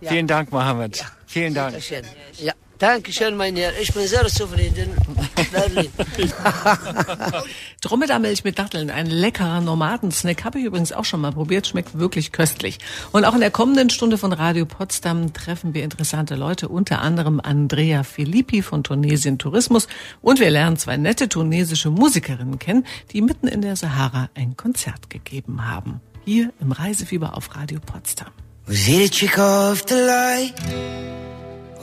ja. 0.00 0.10
Vielen 0.10 0.26
Dank, 0.26 0.50
Mohammed. 0.50 1.04
Vielen 1.26 1.54
Dank. 1.54 1.72
Dankeschön. 1.74 2.04
Ja. 2.38 2.52
Dankeschön, 2.82 3.36
mein 3.36 3.54
Herr. 3.54 3.78
Ich 3.80 3.94
bin 3.94 4.08
sehr 4.08 4.26
zufrieden. 4.26 4.90
Berlin. 5.52 5.88
Dromedar-Milch 7.80 8.42
mit 8.42 8.58
Datteln, 8.58 8.90
ein 8.90 9.06
leckerer 9.06 9.60
Nomadensnack, 9.60 10.44
habe 10.44 10.58
ich 10.58 10.64
übrigens 10.64 10.92
auch 10.92 11.04
schon 11.04 11.20
mal 11.20 11.30
probiert, 11.30 11.68
schmeckt 11.68 11.96
wirklich 11.96 12.32
köstlich. 12.32 12.80
Und 13.12 13.24
auch 13.24 13.34
in 13.34 13.40
der 13.40 13.52
kommenden 13.52 13.88
Stunde 13.88 14.18
von 14.18 14.32
Radio 14.32 14.66
Potsdam 14.66 15.32
treffen 15.32 15.74
wir 15.74 15.84
interessante 15.84 16.34
Leute, 16.34 16.66
unter 16.66 17.00
anderem 17.02 17.38
Andrea 17.40 18.02
Filippi 18.02 18.62
von 18.62 18.82
Tunesien 18.82 19.38
Tourismus 19.38 19.86
und 20.20 20.40
wir 20.40 20.50
lernen 20.50 20.76
zwei 20.76 20.96
nette 20.96 21.28
tunesische 21.28 21.90
Musikerinnen 21.90 22.58
kennen, 22.58 22.84
die 23.12 23.22
mitten 23.22 23.46
in 23.46 23.62
der 23.62 23.76
Sahara 23.76 24.28
ein 24.34 24.56
Konzert 24.56 25.08
gegeben 25.08 25.70
haben. 25.70 26.00
Hier 26.24 26.52
im 26.60 26.72
Reisefieber 26.72 27.36
auf 27.36 27.54
Radio 27.54 27.78
Potsdam. 27.78 28.32
Was 28.66 28.78
he 28.78 29.06
the 29.06 29.08
trick 29.08 29.38
of 29.38 29.84
the 29.86 29.94
light? 29.94 31.21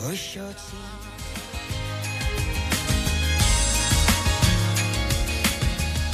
Or 0.05 0.15
short 0.15 0.55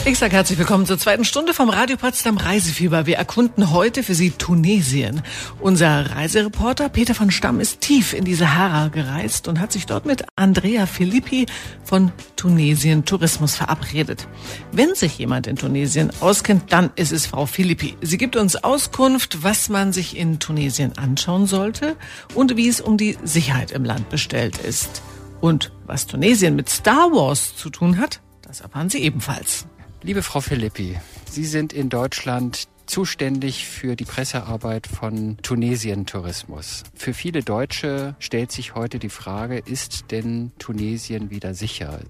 Ich 0.07 0.19
sage 0.19 0.35
herzlich 0.35 0.59
willkommen 0.59 0.85
zur 0.85 0.99
zweiten 0.99 1.25
Stunde 1.25 1.55
vom 1.55 1.67
Radio 1.67 1.97
Potsdam 1.97 2.37
Reisefieber. 2.37 3.07
Wir 3.07 3.17
erkunden 3.17 3.71
heute 3.71 4.03
für 4.03 4.13
Sie 4.13 4.29
Tunesien. 4.29 5.23
Unser 5.59 6.11
Reisereporter 6.11 6.89
Peter 6.89 7.15
von 7.15 7.31
Stamm 7.31 7.59
ist 7.59 7.81
tief 7.81 8.13
in 8.13 8.23
die 8.23 8.35
Sahara 8.35 8.89
gereist 8.89 9.47
und 9.47 9.59
hat 9.59 9.71
sich 9.71 9.87
dort 9.87 10.05
mit 10.05 10.23
Andrea 10.35 10.85
Filippi 10.85 11.47
von 11.83 12.11
Tunesien 12.35 13.05
Tourismus 13.05 13.55
verabredet. 13.55 14.27
Wenn 14.71 14.93
sich 14.93 15.17
jemand 15.17 15.47
in 15.47 15.55
Tunesien 15.55 16.11
auskennt, 16.19 16.71
dann 16.71 16.91
ist 16.95 17.11
es 17.11 17.25
Frau 17.25 17.47
Filippi. 17.47 17.97
Sie 18.01 18.19
gibt 18.19 18.35
uns 18.35 18.57
Auskunft, 18.57 19.41
was 19.41 19.69
man 19.69 19.91
sich 19.91 20.15
in 20.15 20.37
Tunesien 20.37 20.95
anschauen 20.99 21.47
sollte 21.47 21.95
und 22.35 22.55
wie 22.57 22.67
es 22.67 22.79
um 22.79 22.97
die 22.97 23.17
Sicherheit 23.23 23.71
im 23.71 23.83
Land 23.83 24.09
bestellt 24.09 24.59
ist. 24.59 25.01
Und 25.41 25.71
was 25.87 26.05
Tunesien 26.05 26.55
mit 26.55 26.69
Star 26.69 27.11
Wars 27.11 27.55
zu 27.55 27.71
tun 27.71 27.97
hat, 27.97 28.21
das 28.43 28.61
erfahren 28.61 28.91
Sie 28.91 28.99
ebenfalls. 28.99 29.65
Liebe 30.05 30.21
Frau 30.21 30.39
Filippi, 30.39 30.99
Sie 31.27 31.45
sind 31.45 31.73
in 31.73 31.89
Deutschland 31.89 32.67
zuständig 32.85 33.65
für 33.65 33.95
die 33.95 34.05
Pressearbeit 34.05 34.85
von 34.85 35.37
Tunesien 35.41 36.05
Tourismus. 36.05 36.83
Für 36.93 37.15
viele 37.15 37.41
Deutsche 37.41 38.15
stellt 38.19 38.51
sich 38.51 38.75
heute 38.75 38.99
die 38.99 39.09
Frage, 39.09 39.57
ist 39.57 40.11
denn 40.11 40.51
Tunesien 40.59 41.31
wieder 41.31 41.55
sicher? 41.55 42.01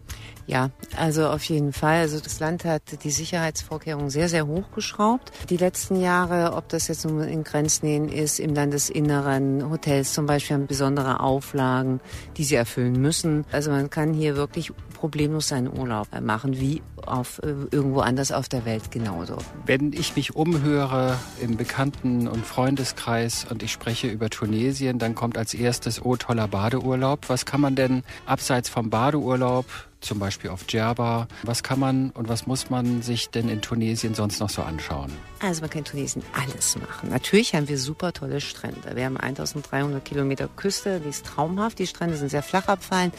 Ja, 0.46 0.72
also 0.96 1.28
auf 1.28 1.44
jeden 1.46 1.72
Fall. 1.72 2.02
Also 2.02 2.20
das 2.20 2.40
Land 2.40 2.66
hat 2.66 3.04
die 3.04 3.10
Sicherheitsvorkehrungen 3.10 4.10
sehr, 4.10 4.28
sehr 4.28 4.46
hochgeschraubt. 4.46 5.32
Die 5.50 5.58
letzten 5.58 6.00
Jahre, 6.00 6.54
ob 6.54 6.68
das 6.70 6.88
jetzt 6.90 7.06
nun 7.06 7.22
in 7.22 7.44
Grenznähen 7.44 8.10
ist, 8.10 8.40
im 8.40 8.54
Landesinneren, 8.54 9.70
Hotels 9.70 10.14
zum 10.14 10.26
Beispiel 10.26 10.58
haben 10.58 10.68
besondere 10.68 11.22
Auflagen, 11.22 12.02
die 12.38 12.44
sie 12.44 12.56
erfüllen 12.56 13.02
müssen. 13.02 13.46
Also 13.52 13.72
man 13.72 13.90
kann 13.90 14.14
hier 14.14 14.36
wirklich 14.36 14.72
problemlos 15.06 15.50
seinen 15.50 15.72
Urlaub 15.72 16.08
machen, 16.20 16.60
wie 16.60 16.82
auf 17.06 17.40
äh, 17.44 17.54
irgendwo 17.70 18.00
anders 18.00 18.32
auf 18.32 18.50
der 18.50 18.66
Welt 18.66 18.90
genauso. 18.90 19.38
Wenn 19.64 19.94
ich 19.94 20.16
mich 20.16 20.36
umhöre 20.36 21.16
im 21.40 21.58
Bekannten- 21.58 22.28
und 22.28 22.44
Freundeskreis 22.44 23.46
und 23.48 23.62
ich 23.62 23.72
spreche 23.72 24.08
über 24.08 24.32
Tunesien, 24.32 24.98
dann 24.98 25.14
kommt 25.14 25.38
als 25.38 25.54
erstes, 25.54 26.04
oh 26.04 26.16
toller 26.16 26.48
Badeurlaub. 26.48 27.30
Was 27.30 27.46
kann 27.46 27.62
man 27.62 27.76
denn 27.76 28.04
abseits 28.26 28.68
vom 28.68 28.90
Badeurlaub 28.90 29.68
zum 30.06 30.20
Beispiel 30.20 30.50
auf 30.50 30.64
Djerba. 30.64 31.28
Was 31.44 31.64
kann 31.64 31.80
man 31.80 32.12
und 32.12 32.30
was 32.30 32.48
muss 32.48 32.70
man 32.70 33.02
sich 33.02 33.30
denn 33.30 33.50
in 33.50 33.62
Tunesien 33.62 34.14
sonst 34.14 34.40
noch 34.40 34.50
so 34.50 34.62
anschauen? 34.62 35.12
Also 35.42 35.62
man 35.62 35.70
kann 35.70 35.80
in 35.80 35.86
Tunesien 35.86 36.24
alles 36.34 36.78
machen. 36.78 37.10
Natürlich 37.10 37.54
haben 37.54 37.68
wir 37.68 37.78
super 37.78 38.14
tolle 38.14 38.42
Strände. 38.42 38.96
Wir 38.96 39.06
haben 39.06 39.18
1300 39.18 40.04
Kilometer 40.04 40.48
Küste, 40.48 41.00
die 41.00 41.10
ist 41.10 41.26
traumhaft. 41.26 41.80
Die 41.80 41.88
Strände 41.88 42.18
sind 42.18 42.30
sehr 42.30 42.44
flach 42.44 42.68
abfallen 42.68 43.12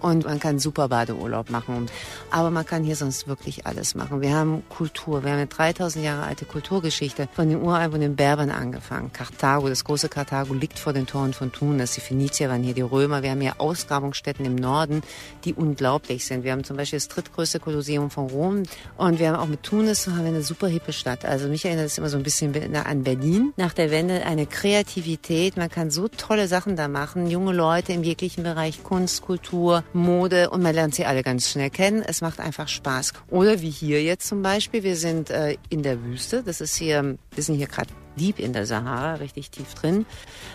und 0.00 0.24
man 0.24 0.38
kann 0.38 0.58
super 0.58 0.88
Badeurlaub 0.88 1.50
machen. 1.50 1.86
Aber 2.30 2.50
man 2.50 2.66
kann 2.66 2.84
hier 2.84 2.96
sonst 2.96 3.28
wirklich 3.28 3.66
alles 3.66 3.94
machen. 3.94 4.20
Wir 4.20 4.34
haben 4.34 4.62
Kultur. 4.68 5.24
Wir 5.24 5.32
haben 5.32 5.38
eine 5.38 5.46
3000 5.46 6.04
Jahre 6.04 6.24
alte 6.24 6.44
Kulturgeschichte 6.44 7.28
von 7.34 7.48
den 7.48 7.62
uralten 7.62 8.16
Berbern 8.16 8.50
angefangen. 8.50 9.12
Karthago, 9.12 9.68
das 9.68 9.84
große 9.84 10.08
Karthago 10.08 10.54
liegt 10.54 10.78
vor 10.78 10.92
den 10.92 11.06
Toren 11.06 11.32
von 11.32 11.52
Tunis. 11.52 11.92
Die 11.94 12.00
Phönizier 12.00 12.48
waren 12.48 12.62
hier, 12.62 12.74
die 12.74 12.82
Römer. 12.82 13.22
Wir 13.22 13.30
haben 13.30 13.40
hier 13.40 13.60
Ausgrabungsstätten 13.60 14.44
im 14.44 14.54
Norden, 14.54 15.02
die 15.44 15.54
unglaublich 15.54 16.25
sind. 16.26 16.44
Wir 16.44 16.52
haben 16.52 16.64
zum 16.64 16.76
Beispiel 16.76 16.98
das 16.98 17.08
drittgrößte 17.08 17.60
Kolosseum 17.60 18.10
von 18.10 18.28
Rom 18.28 18.62
und 18.96 19.18
wir 19.18 19.28
haben 19.28 19.36
auch 19.36 19.46
mit 19.46 19.62
Tunis 19.62 20.06
haben 20.06 20.22
wir 20.22 20.28
eine 20.28 20.42
super 20.42 20.68
hippe 20.68 20.92
Stadt. 20.92 21.24
Also 21.24 21.48
mich 21.48 21.64
erinnert 21.64 21.86
es 21.86 21.98
immer 21.98 22.08
so 22.08 22.16
ein 22.16 22.22
bisschen 22.22 22.54
an 22.76 23.02
Berlin. 23.02 23.52
Nach 23.56 23.72
der 23.72 23.90
Wende 23.90 24.24
eine 24.24 24.46
Kreativität. 24.46 25.56
Man 25.56 25.70
kann 25.70 25.90
so 25.90 26.08
tolle 26.08 26.48
Sachen 26.48 26.76
da 26.76 26.88
machen. 26.88 27.28
Junge 27.28 27.52
Leute 27.52 27.92
im 27.92 28.02
jeglichen 28.02 28.42
Bereich 28.42 28.82
Kunst, 28.82 29.22
Kultur, 29.22 29.84
Mode 29.92 30.50
und 30.50 30.62
man 30.62 30.74
lernt 30.74 30.94
sie 30.94 31.04
alle 31.04 31.22
ganz 31.22 31.50
schnell 31.50 31.70
kennen. 31.70 32.02
Es 32.02 32.20
macht 32.20 32.40
einfach 32.40 32.68
Spaß. 32.68 33.12
Oder 33.30 33.60
wie 33.60 33.70
hier 33.70 34.02
jetzt 34.02 34.28
zum 34.28 34.42
Beispiel. 34.42 34.82
Wir 34.82 34.96
sind 34.96 35.30
äh, 35.30 35.56
in 35.68 35.82
der 35.82 36.02
Wüste. 36.04 36.42
Das 36.42 36.60
ist 36.60 36.76
hier, 36.76 37.16
wir 37.34 37.42
sind 37.42 37.56
hier 37.56 37.66
gerade 37.66 37.90
deep 38.16 38.38
in 38.38 38.52
der 38.52 38.66
Sahara, 38.66 39.14
richtig 39.14 39.50
tief 39.50 39.74
drin. 39.74 40.06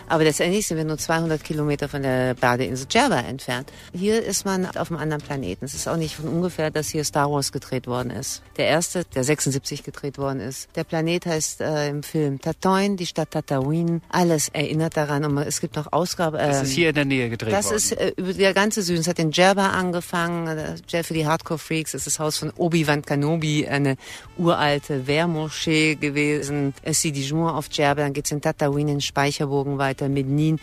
Aber 0.08 0.24
letztendlich 0.24 0.66
sind 0.66 0.76
wir 0.76 0.84
nur 0.84 0.98
200 0.98 1.42
Kilometer 1.42 1.88
von 1.88 2.02
der 2.02 2.34
Badeinsel 2.34 2.86
Djerba 2.86 3.20
entfernt. 3.20 3.72
Hier 3.92 4.22
ist 4.22 4.44
man 4.44 4.66
auf 4.66 4.90
einem 4.90 5.00
anderen 5.00 5.22
Planeten. 5.22 5.64
Es 5.64 5.74
ist 5.74 5.88
auch 5.88 5.96
nicht 5.96 6.16
von 6.16 6.28
ungefähr, 6.28 6.70
dass 6.70 6.88
hier 6.88 7.04
Star 7.04 7.30
Wars 7.30 7.52
gedreht 7.52 7.86
worden 7.86 8.10
ist. 8.10 8.42
Der 8.56 8.66
erste, 8.66 9.04
der 9.04 9.24
76 9.24 9.82
gedreht 9.82 10.18
worden 10.18 10.40
ist. 10.40 10.68
Der 10.76 10.84
Planet 10.84 11.26
heißt 11.26 11.60
äh, 11.60 11.88
im 11.88 12.02
Film 12.02 12.40
Tatooine, 12.40 12.96
die 12.96 13.06
Stadt 13.06 13.30
Tatooine. 13.30 14.00
Alles 14.08 14.48
erinnert 14.48 14.96
daran. 14.96 15.24
Und 15.24 15.38
es 15.38 15.60
gibt 15.60 15.76
noch 15.76 15.92
Ausgabe. 15.92 16.38
Das 16.38 16.58
ähm, 16.58 16.64
ist 16.64 16.72
hier 16.72 16.88
in 16.90 16.94
der 16.94 17.04
Nähe 17.04 17.30
gedreht 17.30 17.52
das 17.52 17.66
worden. 17.66 17.76
ist 17.76 17.92
äh, 17.92 18.12
über 18.16 18.32
der 18.32 18.54
ganze 18.54 18.82
Süden. 18.82 19.00
Es 19.00 19.08
hat 19.08 19.18
in 19.18 19.30
Djerba 19.30 19.70
angefangen. 19.70 20.46
Äh, 20.46 21.02
für 21.02 21.14
die 21.14 21.26
Hardcore-Freaks. 21.26 21.94
Es 21.94 22.06
ist 22.06 22.18
das 22.18 22.18
Haus 22.18 22.38
von 22.38 22.50
Obi-Wan 22.56 23.02
Kenobi, 23.02 23.66
eine 23.66 23.96
uralte 24.36 25.06
Wehrmoschee 25.06 25.96
gewesen. 25.96 26.74
Es 26.82 27.04
ist 27.04 27.16
die 27.16 27.26
Jour 27.26 27.51
auf 27.52 27.68
Djerba. 27.68 28.02
Dann 28.02 28.12
geht's 28.12 28.30
in 28.30 28.40
Tatooine, 28.40 28.92
in 28.92 29.00
Speicherbogen 29.00 29.78
weiter, 29.78 30.08
Medellin. 30.08 30.58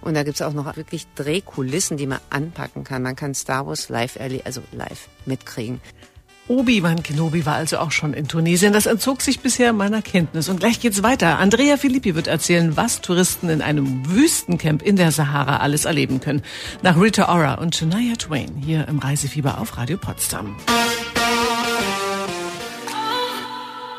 Und 0.00 0.14
da 0.14 0.22
gibt's 0.22 0.42
auch 0.42 0.52
noch 0.52 0.76
wirklich 0.76 1.06
Drehkulissen, 1.14 1.96
die 1.96 2.06
man 2.06 2.20
anpacken 2.30 2.84
kann. 2.84 3.02
Man 3.02 3.16
kann 3.16 3.34
Star 3.34 3.66
Wars 3.66 3.88
live 3.88 4.18
also 4.44 4.62
live 4.72 5.08
mitkriegen. 5.26 5.80
Obi-Wan 6.48 7.02
Kenobi 7.02 7.46
war 7.46 7.54
also 7.54 7.78
auch 7.78 7.92
schon 7.92 8.14
in 8.14 8.26
Tunesien. 8.26 8.72
Das 8.72 8.86
entzog 8.86 9.22
sich 9.22 9.40
bisher 9.40 9.72
meiner 9.72 10.02
Kenntnis. 10.02 10.48
Und 10.48 10.58
gleich 10.58 10.80
geht's 10.80 11.02
weiter. 11.02 11.38
Andrea 11.38 11.76
Filippi 11.76 12.14
wird 12.14 12.26
erzählen, 12.26 12.76
was 12.76 13.00
Touristen 13.00 13.48
in 13.48 13.62
einem 13.62 14.10
Wüstencamp 14.10 14.82
in 14.82 14.96
der 14.96 15.12
Sahara 15.12 15.58
alles 15.58 15.84
erleben 15.84 16.20
können. 16.20 16.42
Nach 16.82 17.00
Rita 17.00 17.32
Ora 17.32 17.54
und 17.54 17.76
Shania 17.76 18.16
Twain 18.16 18.56
hier 18.56 18.88
im 18.88 18.98
Reisefieber 18.98 19.58
auf 19.60 19.76
Radio 19.78 19.96
Potsdam. 19.96 20.56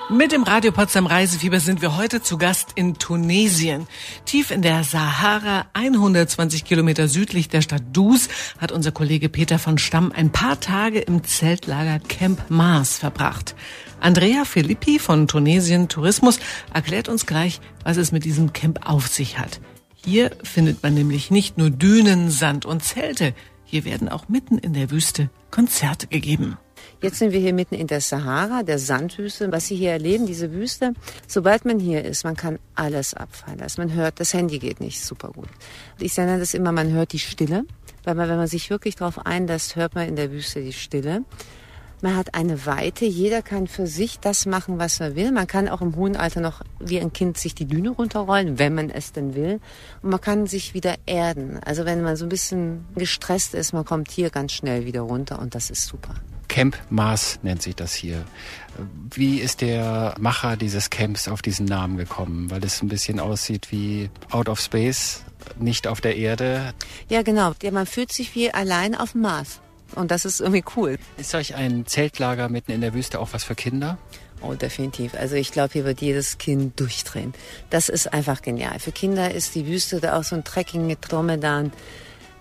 Mit 0.10 0.34
dem 0.34 0.44
Radio 0.44 0.74
Potsdam 0.74 1.08
Reisefieber 1.08 1.62
sind 1.62 1.82
wir 1.82 1.96
heute 1.96 2.22
zu 2.22 2.38
Gast 2.38 2.72
in 2.76 2.96
Tunesien. 2.96 3.88
Tief 4.26 4.52
in 4.52 4.62
der 4.62 4.84
Sahara, 4.84 5.66
120 5.74 6.66
Kilometer 6.66 7.08
südlich 7.08 7.48
der 7.48 7.62
Stadt 7.62 7.84
Dus, 7.94 8.28
hat 8.60 8.74
unser 8.74 8.92
Kollege 8.92 9.30
Peter 9.30 9.60
von 9.60 9.78
Stamm 9.78 10.12
ein 10.12 10.30
paar 10.30 10.60
Tage 10.60 11.00
im 11.00 11.24
Zeltlager 11.24 12.00
Camp 12.00 12.50
Mars 12.50 12.98
verbracht. 12.98 13.56
Andrea 14.02 14.44
Filippi 14.44 15.00
von 15.00 15.28
Tunesien 15.28 15.88
Tourismus 15.88 16.40
erklärt 16.74 17.08
uns 17.08 17.26
gleich, 17.26 17.62
was 17.86 17.96
es 17.96 18.12
mit 18.12 18.26
diesem 18.26 18.52
Camp 18.52 18.82
auf 18.86 19.08
sich 19.08 19.40
hat. 19.40 19.62
Hier 19.96 20.32
findet 20.44 20.84
man 20.84 20.94
nämlich 20.94 21.32
nicht 21.32 21.58
nur 21.58 21.70
Dünen, 21.70 22.30
Sand 22.30 22.66
und 22.66 22.84
Zelte. 22.84 23.34
Hier 23.64 23.86
werden 23.86 24.10
auch 24.10 24.28
mitten 24.28 24.58
in 24.58 24.74
der 24.74 24.92
Wüste 24.92 25.30
Konzerte 25.50 26.08
gegeben. 26.08 26.58
Jetzt 27.02 27.20
sind 27.20 27.32
wir 27.32 27.40
hier 27.40 27.54
mitten 27.54 27.76
in 27.76 27.88
der 27.88 28.02
Sahara, 28.02 28.64
der 28.64 28.80
Sandwüste. 28.80 29.52
Was 29.52 29.68
Sie 29.68 29.76
hier 29.76 29.92
erleben, 29.92 30.26
diese 30.26 30.52
Wüste, 30.52 30.94
sobald 31.28 31.66
man 31.66 31.80
hier 31.80 32.04
ist, 32.04 32.24
man 32.24 32.36
kann 32.36 32.60
alles 32.76 33.14
abfallen 33.14 33.60
lassen. 33.60 33.82
Man 33.82 33.94
hört, 33.94 34.20
das 34.20 34.34
Handy 34.34 34.60
geht 34.60 34.80
nicht 34.80 35.04
super 35.04 35.30
gut. 35.30 35.50
Ich 36.00 36.16
nenne 36.18 36.40
das 36.40 36.54
immer, 36.54 36.72
man 36.72 36.92
hört 36.92 37.14
die 37.14 37.20
Stille. 37.20 37.66
Weil 38.04 38.16
man, 38.16 38.30
wenn 38.30 38.38
man 38.38 38.48
sich 38.48 38.70
wirklich 38.70 38.96
darauf 38.96 39.26
einlässt, 39.26 39.76
hört 39.76 39.96
man 39.96 40.08
in 40.08 40.16
der 40.16 40.32
Wüste 40.32 40.62
die 40.62 40.74
Stille. 40.74 41.24
Man 42.02 42.18
hat 42.18 42.36
eine 42.36 42.66
Weite. 42.66 43.06
Jeder 43.06 43.42
kann 43.42 43.66
für 43.66 43.88
sich 43.88 44.20
das 44.20 44.46
machen, 44.46 44.78
was 44.78 45.00
er 45.00 45.16
will. 45.16 45.32
Man 45.32 45.48
kann 45.48 45.70
auch 45.70 45.82
im 45.82 45.96
hohen 45.96 46.18
Alter 46.18 46.42
noch 46.42 46.62
wie 46.80 47.00
ein 47.00 47.14
Kind 47.14 47.38
sich 47.38 47.56
die 47.56 47.66
Düne 47.66 47.92
runterrollen, 47.92 48.60
wenn 48.60 48.76
man 48.76 48.90
es 48.90 49.14
denn 49.14 49.36
will. 49.36 49.62
Und 50.02 50.10
man 50.10 50.20
kann 50.20 50.46
sich 50.46 50.74
wieder 50.74 50.96
erden. 51.06 51.60
Also 51.64 51.86
wenn 51.86 52.02
man 52.02 52.18
so 52.18 52.26
ein 52.26 52.30
bisschen 52.30 52.84
gestresst 52.96 53.54
ist, 53.54 53.72
man 53.72 53.86
kommt 53.86 54.12
hier 54.12 54.32
ganz 54.32 54.52
schnell 54.52 54.86
wieder 54.86 55.00
runter 55.02 55.40
und 55.40 55.56
das 55.56 55.70
ist 55.70 55.86
super. 55.86 56.16
Camp 56.54 56.78
Mars 56.92 57.40
nennt 57.42 57.64
sich 57.64 57.76
das 57.76 57.96
hier. 57.96 58.24
Wie 59.10 59.40
ist 59.40 59.62
der 59.62 60.14
Macher 60.20 60.56
dieses 60.56 60.92
Camps 60.92 61.28
auf 61.28 61.42
diesen 61.42 61.66
Namen 61.66 61.98
gekommen? 61.98 62.52
Weil 62.52 62.64
es 62.64 62.84
ein 62.84 62.90
bisschen 62.90 63.20
aussieht 63.20 63.72
wie 63.72 64.12
Out 64.30 64.50
of 64.50 64.60
Space, 64.60 65.24
nicht 65.58 65.88
auf 65.88 66.00
der 66.00 66.16
Erde. 66.16 66.76
Ja, 67.10 67.24
genau. 67.24 67.54
Ja, 67.64 67.72
man 67.72 67.88
fühlt 67.88 68.12
sich 68.12 68.36
wie 68.36 68.54
allein 68.54 68.94
auf 68.94 69.14
dem 69.14 69.22
Mars. 69.22 69.62
Und 69.96 70.12
das 70.12 70.26
ist 70.26 70.42
irgendwie 70.42 70.64
cool. 70.76 71.00
Ist 71.18 71.32
solch 71.32 71.56
ein 71.56 71.88
Zeltlager 71.88 72.50
mitten 72.50 72.72
in 72.72 72.82
der 72.82 72.94
Wüste 72.94 73.20
auch 73.20 73.30
was 73.32 73.44
für 73.44 73.56
Kinder? 73.56 73.98
Oh, 74.40 74.54
definitiv. 74.54 75.16
Also 75.16 75.34
ich 75.34 75.52
glaube, 75.52 75.74
hier 75.74 75.86
wird 75.86 76.02
jedes 76.02 76.38
Kind 76.38 76.80
durchdrehen. 76.80 77.34
Das 77.72 77.90
ist 77.90 78.14
einfach 78.14 78.44
genial. 78.44 78.78
Für 78.78 78.92
Kinder 78.92 79.34
ist 79.34 79.56
die 79.56 79.66
Wüste 79.66 80.00
da 80.00 80.20
auch 80.20 80.24
so 80.24 80.36
ein 80.36 80.44
Trekking 80.44 80.86
mit 80.86 81.00
Dromedaren. 81.02 81.72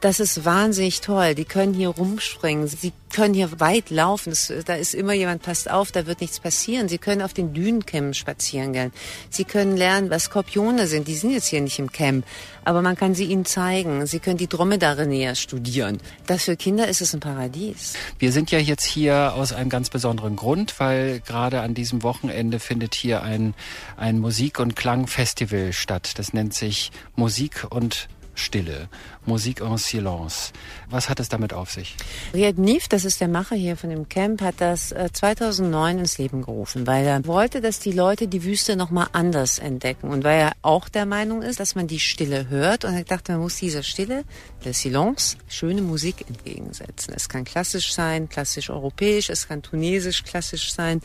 Das 0.03 0.19
ist 0.19 0.45
wahnsinnig 0.45 1.01
toll. 1.01 1.37
Die 1.37 1.45
können 1.45 1.75
hier 1.75 1.91
rumspringen. 1.91 2.67
Sie 2.67 2.93
können 3.15 3.35
hier 3.35 3.61
weit 3.61 3.89
laufen. 3.89 4.35
Da 4.65 4.75
ist 4.75 4.95
immer 4.95 5.13
jemand, 5.13 5.43
passt 5.43 5.71
auf, 5.71 5.93
da 5.93 6.07
wird 6.07 6.21
nichts 6.21 6.41
passieren. 6.41 6.89
Sie 6.89 6.99
können 6.99 7.23
auf 7.23 7.33
den 7.33 7.55
Dünenkämmen 7.55 8.13
spazieren 8.13 8.73
gehen. 8.73 8.91
Sie 9.31 9.45
können 9.45 9.77
lernen, 9.77 10.11
was 10.11 10.25
Skorpione 10.25 10.89
sind. 10.89 11.07
Die 11.07 11.15
sind 11.15 11.31
jetzt 11.31 11.47
hier 11.47 11.61
nicht 11.61 11.79
im 11.79 11.93
Camp. 11.93 12.27
Aber 12.65 12.83
man 12.83 12.97
kann 12.97 13.15
sie 13.15 13.27
ihnen 13.27 13.45
zeigen. 13.45 14.05
Sie 14.07 14.19
können 14.19 14.39
die 14.39 14.49
Dromedare 14.49 15.07
näher 15.07 15.37
studieren. 15.37 15.99
Das 16.27 16.47
für 16.47 16.57
Kinder 16.57 16.89
ist 16.89 17.01
es 17.01 17.15
ein 17.15 17.21
Paradies. 17.21 17.93
Wir 18.19 18.33
sind 18.33 18.51
ja 18.51 18.59
jetzt 18.59 18.85
hier 18.85 19.35
aus 19.35 19.53
einem 19.53 19.71
ganz 19.71 19.89
besonderen 19.89 20.35
Grund, 20.35 20.81
weil 20.81 21.21
gerade 21.21 21.61
an 21.61 21.75
diesem 21.75 22.03
Wochenende 22.03 22.59
findet 22.59 22.97
hier 22.97 23.23
ein, 23.23 23.55
ein 23.97 24.19
Musik- 24.19 24.59
und 24.59 24.75
Klangfestival 24.75 25.73
statt. 25.73 26.15
Das 26.17 26.33
nennt 26.33 26.55
sich 26.55 26.91
Musik 27.15 27.69
und 27.71 28.09
Stille, 28.35 28.89
Musik 29.27 29.61
en 29.61 29.77
silence. 29.79 30.53
Was 30.89 31.09
hat 31.09 31.21
es 31.21 31.29
damit 31.29 31.53
auf 31.53 31.71
sich? 31.71 31.97
Riad 32.35 32.59
Nif, 32.59 32.89
das 32.89 33.05
ist 33.05 33.21
der 33.21 33.29
Macher 33.29 33.57
hier 33.57 33.77
von 33.77 33.91
dem 33.91 34.09
Camp, 34.09 34.41
hat 34.41 34.57
das 34.59 34.95
2009 35.13 35.97
äh, 35.97 36.01
ins 36.01 36.19
Leben 36.19 36.43
gerufen, 36.43 36.87
weil 36.87 37.07
er 37.07 37.27
wollte, 37.27 37.61
dass 37.61 37.79
die 37.79 37.93
Leute 37.93 38.29
die 38.29 38.45
Wüste 38.45 38.77
nochmal 38.77 39.09
anders 39.13 39.59
entdecken 39.59 40.09
und 40.09 40.25
weil 40.25 40.41
er 40.41 40.53
auch 40.63 40.89
der 40.89 41.07
Meinung 41.07 41.43
ist, 41.43 41.61
dass 41.61 41.75
man 41.75 41.87
die 41.87 42.01
Stille 42.01 42.49
hört 42.49 42.85
und 42.85 42.95
er 42.95 43.05
dachte, 43.05 43.33
man 43.33 43.43
muss 43.43 43.57
dieser 43.57 43.83
Stille, 43.83 44.25
der 44.65 44.75
Silence, 44.75 45.37
schöne 45.49 45.83
Musik 45.83 46.25
entgegensetzen. 46.29 47.15
Es 47.15 47.29
kann 47.29 47.45
klassisch 47.45 47.93
sein, 47.93 48.29
klassisch 48.29 48.71
europäisch, 48.71 49.31
es 49.31 49.49
kann 49.49 49.63
tunesisch 49.63 50.25
klassisch 50.25 50.73
sein, 50.73 51.01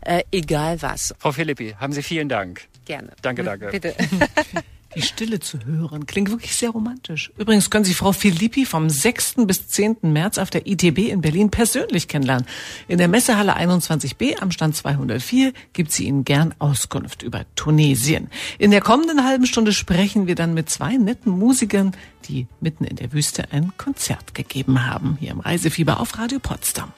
äh, 0.00 0.22
egal 0.30 0.80
was. 0.80 1.14
Frau 1.18 1.32
Philippi, 1.32 1.74
haben 1.78 1.92
Sie 1.92 2.02
vielen 2.02 2.28
Dank. 2.28 2.68
Gerne. 2.84 3.12
Danke, 3.20 3.44
danke. 3.44 3.68
Bitte. 3.70 3.94
Die 4.98 5.02
Stille 5.02 5.38
zu 5.38 5.64
hören 5.64 6.06
klingt 6.06 6.28
wirklich 6.28 6.56
sehr 6.56 6.70
romantisch. 6.70 7.30
Übrigens 7.38 7.70
können 7.70 7.84
Sie 7.84 7.94
Frau 7.94 8.10
Filippi 8.10 8.66
vom 8.66 8.90
6. 8.90 9.34
bis 9.46 9.68
10. 9.68 9.98
März 10.02 10.38
auf 10.38 10.50
der 10.50 10.66
ITB 10.66 11.10
in 11.10 11.20
Berlin 11.20 11.50
persönlich 11.50 12.08
kennenlernen. 12.08 12.44
In 12.88 12.98
der 12.98 13.06
Messehalle 13.06 13.56
21b 13.56 14.40
am 14.40 14.50
Stand 14.50 14.74
204 14.74 15.52
gibt 15.72 15.92
sie 15.92 16.08
Ihnen 16.08 16.24
gern 16.24 16.52
Auskunft 16.58 17.22
über 17.22 17.44
Tunesien. 17.54 18.28
In 18.58 18.72
der 18.72 18.80
kommenden 18.80 19.24
halben 19.24 19.46
Stunde 19.46 19.72
sprechen 19.72 20.26
wir 20.26 20.34
dann 20.34 20.52
mit 20.52 20.68
zwei 20.68 20.96
netten 20.96 21.30
Musikern, 21.30 21.92
die 22.28 22.48
mitten 22.60 22.82
in 22.82 22.96
der 22.96 23.12
Wüste 23.12 23.52
ein 23.52 23.70
Konzert 23.76 24.34
gegeben 24.34 24.84
haben. 24.84 25.16
Hier 25.20 25.30
im 25.30 25.38
Reisefieber 25.38 26.00
auf 26.00 26.18
Radio 26.18 26.40
Potsdam. 26.40 26.92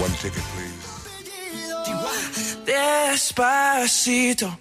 One 0.00 0.14
ticket, 0.22 0.44
please. 0.54 0.78
Despacito. 2.64 4.56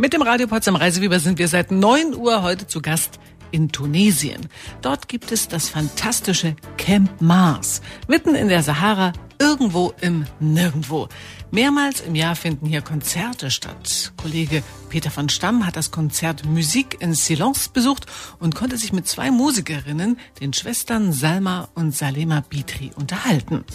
Mit 0.00 0.14
dem 0.14 0.22
Radio 0.22 0.46
Potsdam 0.46 0.76
Reisewieber 0.76 1.20
sind 1.20 1.38
wir 1.38 1.46
seit 1.46 1.70
9 1.70 2.14
Uhr 2.16 2.42
heute 2.42 2.66
zu 2.66 2.80
Gast 2.80 3.20
in 3.50 3.70
Tunesien. 3.70 4.48
Dort 4.80 5.08
gibt 5.08 5.30
es 5.30 5.46
das 5.46 5.68
fantastische 5.68 6.56
Camp 6.78 7.20
Mars, 7.20 7.82
mitten 8.08 8.34
in 8.34 8.48
der 8.48 8.62
Sahara, 8.62 9.12
irgendwo 9.38 9.92
im 10.00 10.24
Nirgendwo. 10.40 11.08
Mehrmals 11.50 12.00
im 12.00 12.14
Jahr 12.14 12.34
finden 12.34 12.64
hier 12.64 12.80
Konzerte 12.80 13.50
statt. 13.50 14.14
Kollege 14.16 14.62
Peter 14.88 15.10
von 15.10 15.28
Stamm 15.28 15.66
hat 15.66 15.76
das 15.76 15.90
Konzert 15.90 16.46
Musik 16.46 16.96
in 17.00 17.12
Silence 17.12 17.68
besucht 17.70 18.06
und 18.38 18.54
konnte 18.54 18.78
sich 18.78 18.94
mit 18.94 19.06
zwei 19.06 19.30
Musikerinnen, 19.30 20.18
den 20.40 20.54
Schwestern 20.54 21.12
Salma 21.12 21.68
und 21.74 21.94
Salema 21.94 22.40
Bitri, 22.40 22.90
unterhalten. 22.96 23.66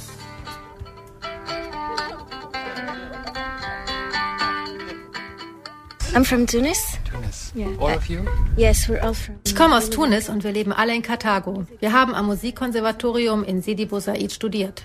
I'm 6.15 6.23
from 6.23 6.47
Tunis. 6.47 6.97
Tunis. 7.11 7.51
Yeah. 7.53 7.75
All 7.77 7.93
of 7.93 8.07
you? 8.07 8.25
Yes, 8.55 8.87
we're 8.87 9.01
all 9.01 9.13
from. 9.13 9.35
Ich 9.45 9.53
komme 9.53 9.75
aus 9.75 9.89
Tunis 9.89 10.29
und 10.29 10.45
wir 10.45 10.53
leben 10.53 10.71
alle 10.71 10.95
in 10.95 11.01
Karthago. 11.01 11.65
Wir 11.81 11.91
haben 11.91 12.15
am 12.15 12.27
Musikkonservatorium 12.27 13.43
in 13.43 13.61
Sidi 13.61 13.85
Bou 13.85 13.99
Said 13.99 14.31
studiert. 14.31 14.83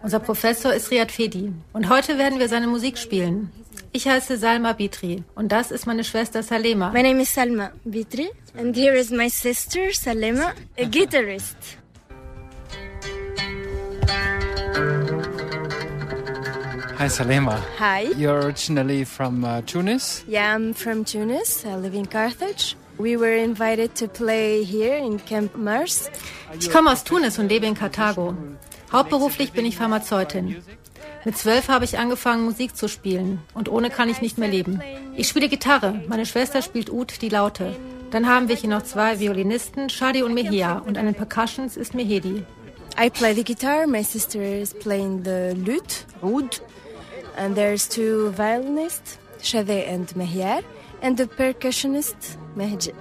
Unser 0.00 0.20
Professor 0.20 0.72
ist 0.72 0.92
Riyad 0.92 1.10
Fedi 1.10 1.52
und 1.72 1.88
heute 1.88 2.18
werden 2.18 2.38
wir 2.38 2.48
seine 2.48 2.68
Musik 2.68 2.98
spielen. 2.98 3.50
Ich 3.90 4.06
heiße 4.06 4.38
Salma 4.38 4.72
Bitri 4.72 5.24
und 5.34 5.50
das 5.50 5.72
ist 5.72 5.86
meine 5.86 6.04
Schwester 6.04 6.44
Salema. 6.44 6.92
My 6.92 7.02
name 7.02 7.20
is 7.20 7.34
Salma 7.34 7.72
Bitri 7.84 8.30
and 8.56 8.76
here 8.76 8.94
is 8.94 9.10
my 9.10 9.28
sister 9.28 9.92
Salema, 9.92 10.52
a 10.78 10.84
guitarist. 10.84 11.56
Hi, 17.00 17.08
Salema. 17.08 17.58
Hi. 17.78 18.12
You're 18.14 18.40
originally 18.40 19.04
from 19.04 19.42
uh, 19.42 19.62
Tunis? 19.62 20.22
Yeah, 20.28 20.54
I'm 20.54 20.74
from 20.74 21.06
Tunis. 21.06 21.64
I 21.64 21.76
live 21.76 21.94
in 21.94 22.04
Carthage. 22.04 22.76
We 22.98 23.16
were 23.16 23.34
invited 23.34 23.94
to 23.94 24.06
play 24.06 24.64
here 24.64 24.98
in 24.98 25.18
Camp 25.18 25.56
Mars. 25.56 26.10
Ich 26.58 26.70
komme 26.70 26.90
aus 26.92 27.02
Tunis 27.02 27.38
und 27.38 27.48
lebe 27.48 27.64
in 27.64 27.74
Karthago. 27.74 28.36
Hauptberuflich 28.92 29.52
bin 29.52 29.64
ich 29.64 29.78
Pharmazeutin. 29.78 30.62
Mit 31.24 31.38
zwölf 31.38 31.68
habe 31.68 31.86
ich 31.86 31.98
angefangen, 31.98 32.44
Musik 32.44 32.76
zu 32.76 32.86
spielen. 32.86 33.40
Und 33.54 33.70
ohne 33.70 33.88
kann 33.88 34.10
ich 34.10 34.20
nicht 34.20 34.36
mehr 34.36 34.50
leben. 34.50 34.82
Ich 35.16 35.26
spiele 35.26 35.48
Gitarre. 35.48 36.02
Meine 36.06 36.26
Schwester 36.26 36.60
spielt 36.60 36.90
Ud, 36.90 37.22
die 37.22 37.30
Laute. 37.30 37.74
Dann 38.10 38.28
haben 38.28 38.48
wir 38.48 38.56
hier 38.56 38.68
noch 38.68 38.82
zwei 38.82 39.18
Violinisten, 39.18 39.88
Shadi 39.88 40.22
und 40.22 40.34
Mehia. 40.34 40.76
Und 40.76 40.98
an 40.98 41.06
den 41.06 41.14
Percussions 41.14 41.78
ist 41.78 41.94
Mehedi. 41.94 42.44
I 43.02 43.08
play 43.08 43.32
the 43.32 43.44
guitar. 43.44 43.86
My 43.86 44.02
sister 44.02 44.42
is 44.42 44.74
playing 44.74 45.24
the 45.24 45.54
lute, 45.54 46.04
Ud. 46.20 46.60
And 47.40 47.56
there's 47.56 47.88
two 47.88 48.32
violinists, 48.32 49.18
Shade 49.40 49.70
and 49.88 50.06
Mehyar, 50.14 50.62
and 51.00 51.16
the 51.16 51.24
percussionist, 51.24 52.36
Mehdi. 52.54 52.92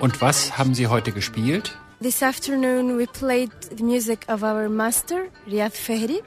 Und 0.00 0.20
was 0.20 0.58
haben 0.58 0.74
Sie 0.74 0.88
heute 0.88 1.12
gespielt? 1.12 1.72
This 1.98 2.22
afternoon 2.22 2.98
we 2.98 3.06
played 3.06 3.50
the 3.74 3.82
music 3.82 4.26
of 4.28 4.42
our 4.42 4.68
master, 4.68 5.28
Riyad 5.46 5.72
Fehri. 5.72 6.20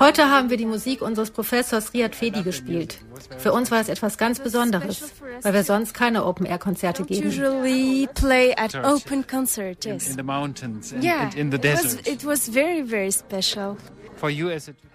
Heute 0.00 0.30
haben 0.30 0.50
wir 0.50 0.56
die 0.56 0.66
Musik 0.66 1.02
unseres 1.02 1.30
Professors 1.30 1.92
Riyad 1.94 2.16
Fedi 2.16 2.42
gespielt. 2.42 2.98
Für 3.38 3.52
uns 3.52 3.70
war 3.70 3.80
es 3.80 3.88
etwas 3.88 4.18
ganz 4.18 4.40
Besonderes, 4.40 5.12
weil 5.42 5.54
wir 5.54 5.62
sonst 5.62 5.94
keine 5.94 6.24
Open-Air-Konzerte 6.24 7.04
geben. 7.04 7.28
Usually 7.28 8.08
play 8.14 8.54
at 8.56 8.74
open 8.84 9.24
concert, 9.26 9.84
yes. 9.84 10.06
In, 10.06 10.10
in 10.10 10.16
the 10.16 10.22
mountains 10.24 10.92
and, 10.92 11.04
yeah, 11.04 11.30
in 11.36 11.52
the 11.52 11.58
desert. 11.58 12.06
It 12.06 12.24
was, 12.24 12.24
it 12.24 12.24
was 12.24 12.48
very, 12.48 12.82
very 12.82 13.12
special. 13.12 13.76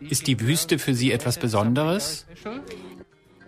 Ist 0.10 0.27
die 0.27 0.39
Wüste 0.39 0.79
für 0.79 0.93
Sie 0.93 1.12
etwas 1.12 1.38
Besonderes? 1.38 2.25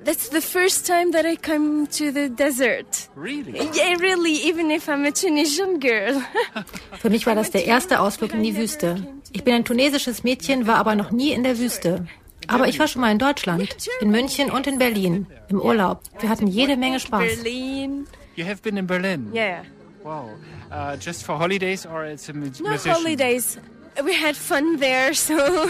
That's 0.06 0.30
the 0.30 0.42
first 0.42 0.86
time 0.86 1.12
that 1.12 1.26
I 1.26 1.38
come 1.38 1.88
to 1.88 2.12
the 2.12 2.30
desert. 2.30 3.10
Really? 3.16 3.58
Yeah, 3.74 3.96
really, 4.00 4.36
even 4.50 4.70
if 4.70 4.90
I'm 4.90 5.06
a 5.06 5.12
Tunisian 5.12 5.80
girl. 5.80 6.22
Für 7.00 7.10
mich 7.10 7.26
war 7.26 7.36
das 7.36 7.52
der 7.52 7.66
erste 7.66 8.02
Ausflug 8.02 8.34
in 8.34 8.44
die 8.44 8.58
Wüste. 8.58 9.08
Ich 9.32 9.46
bin 9.46 9.54
ein 9.54 9.64
tunesisches 9.64 10.26
Mädchen, 10.26 10.68
war 10.68 10.76
aber 10.76 10.96
noch 10.96 11.12
nie 11.12 11.32
in 11.32 11.44
der 11.44 11.58
Wüste. 11.58 12.06
Aber 12.48 12.68
ich 12.68 12.80
war 12.80 12.90
schon 12.90 13.02
mal 13.02 13.14
in 13.14 13.20
Deutschland, 13.20 13.74
in 14.02 14.12
München 14.12 14.52
und 14.52 14.68
in 14.68 14.78
Berlin, 14.78 15.28
im 15.48 15.62
Urlaub. 15.62 16.02
Wir 16.20 16.28
hatten 16.28 16.48
jede 16.48 16.76
Menge 16.76 17.00
Spaß. 17.00 17.22
Berlin. 17.22 18.06
You 18.36 18.46
have 18.46 18.62
been 18.62 18.76
in 18.76 18.88
Berlin? 18.88 19.32
Yeah. 19.34 19.64
Wow. 20.04 20.32
Uh, 20.70 20.98
just 21.00 21.24
for 21.24 21.40
holidays 21.40 21.86
or 21.86 22.04
it's 22.04 22.28
a 22.28 22.34
musician? 22.34 22.76
No 22.76 22.94
holidays. 22.94 23.58
We 24.04 24.14
had 24.14 24.36
fun 24.36 24.78
there, 24.78 25.14
so. 25.14 25.38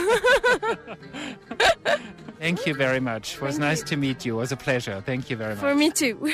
Thank 2.39 2.65
you 2.65 2.73
very 2.73 2.99
much. 2.99 3.35
It 3.35 3.41
was 3.41 3.55
Thank 3.55 3.61
nice 3.61 3.79
you. 3.79 3.85
to 3.85 3.97
meet 3.97 4.25
you. 4.25 4.35
It 4.35 4.39
was 4.39 4.51
a 4.51 4.57
pleasure. 4.57 5.01
Thank 5.05 5.29
you 5.29 5.37
very 5.37 5.55
much. 5.55 5.61
For 5.61 5.75
me 5.75 5.91
too. 5.91 6.31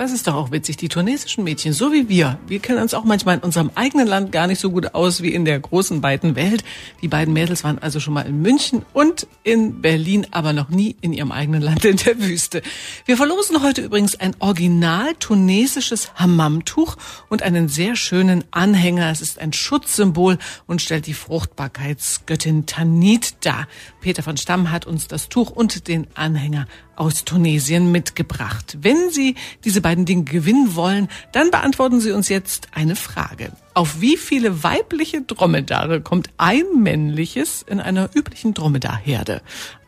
Das 0.00 0.12
ist 0.12 0.26
doch 0.26 0.34
auch 0.34 0.50
witzig. 0.50 0.78
Die 0.78 0.88
tunesischen 0.88 1.44
Mädchen, 1.44 1.74
so 1.74 1.92
wie 1.92 2.08
wir, 2.08 2.38
wir 2.46 2.58
kennen 2.60 2.80
uns 2.80 2.94
auch 2.94 3.04
manchmal 3.04 3.36
in 3.36 3.42
unserem 3.42 3.70
eigenen 3.74 4.06
Land 4.06 4.32
gar 4.32 4.46
nicht 4.46 4.58
so 4.58 4.70
gut 4.70 4.94
aus 4.94 5.20
wie 5.20 5.34
in 5.34 5.44
der 5.44 5.60
großen, 5.60 6.02
weiten 6.02 6.36
Welt. 6.36 6.64
Die 7.02 7.08
beiden 7.08 7.34
Mädels 7.34 7.64
waren 7.64 7.78
also 7.80 8.00
schon 8.00 8.14
mal 8.14 8.22
in 8.22 8.40
München 8.40 8.86
und 8.94 9.26
in 9.42 9.82
Berlin, 9.82 10.26
aber 10.30 10.54
noch 10.54 10.70
nie 10.70 10.96
in 11.02 11.12
ihrem 11.12 11.30
eigenen 11.30 11.60
Land 11.60 11.84
in 11.84 11.98
der 11.98 12.18
Wüste. 12.18 12.62
Wir 13.04 13.18
verlosen 13.18 13.62
heute 13.62 13.82
übrigens 13.82 14.18
ein 14.18 14.34
original 14.38 15.14
tunesisches 15.18 16.14
Hammamtuch 16.14 16.96
und 17.28 17.42
einen 17.42 17.68
sehr 17.68 17.94
schönen 17.94 18.44
Anhänger. 18.52 19.10
Es 19.10 19.20
ist 19.20 19.38
ein 19.38 19.52
Schutzsymbol 19.52 20.38
und 20.66 20.80
stellt 20.80 21.08
die 21.08 21.12
Fruchtbarkeitsgöttin 21.12 22.64
Tanit 22.64 23.34
dar. 23.44 23.68
Peter 24.00 24.22
von 24.22 24.38
Stamm 24.38 24.70
hat 24.70 24.86
uns 24.86 25.08
das 25.08 25.28
Tuch 25.28 25.50
und 25.50 25.88
den 25.88 26.06
Anhänger 26.14 26.66
aus 27.00 27.24
Tunesien 27.24 27.90
mitgebracht. 27.90 28.76
Wenn 28.82 29.10
Sie 29.10 29.34
diese 29.64 29.80
beiden 29.80 29.89
Dinge 29.96 30.24
gewinnen 30.24 30.74
wollen, 30.74 31.08
dann 31.32 31.50
beantworten 31.50 32.00
Sie 32.00 32.12
uns 32.12 32.28
jetzt 32.28 32.68
eine 32.72 32.96
Frage. 32.96 33.52
Auf 33.74 34.00
wie 34.00 34.16
viele 34.16 34.62
weibliche 34.62 35.22
Dromedare 35.22 36.00
kommt 36.00 36.30
ein 36.38 36.64
männliches 36.76 37.62
in 37.62 37.80
einer 37.80 38.10
üblichen 38.14 38.54
Dromedarherde? 38.54 39.42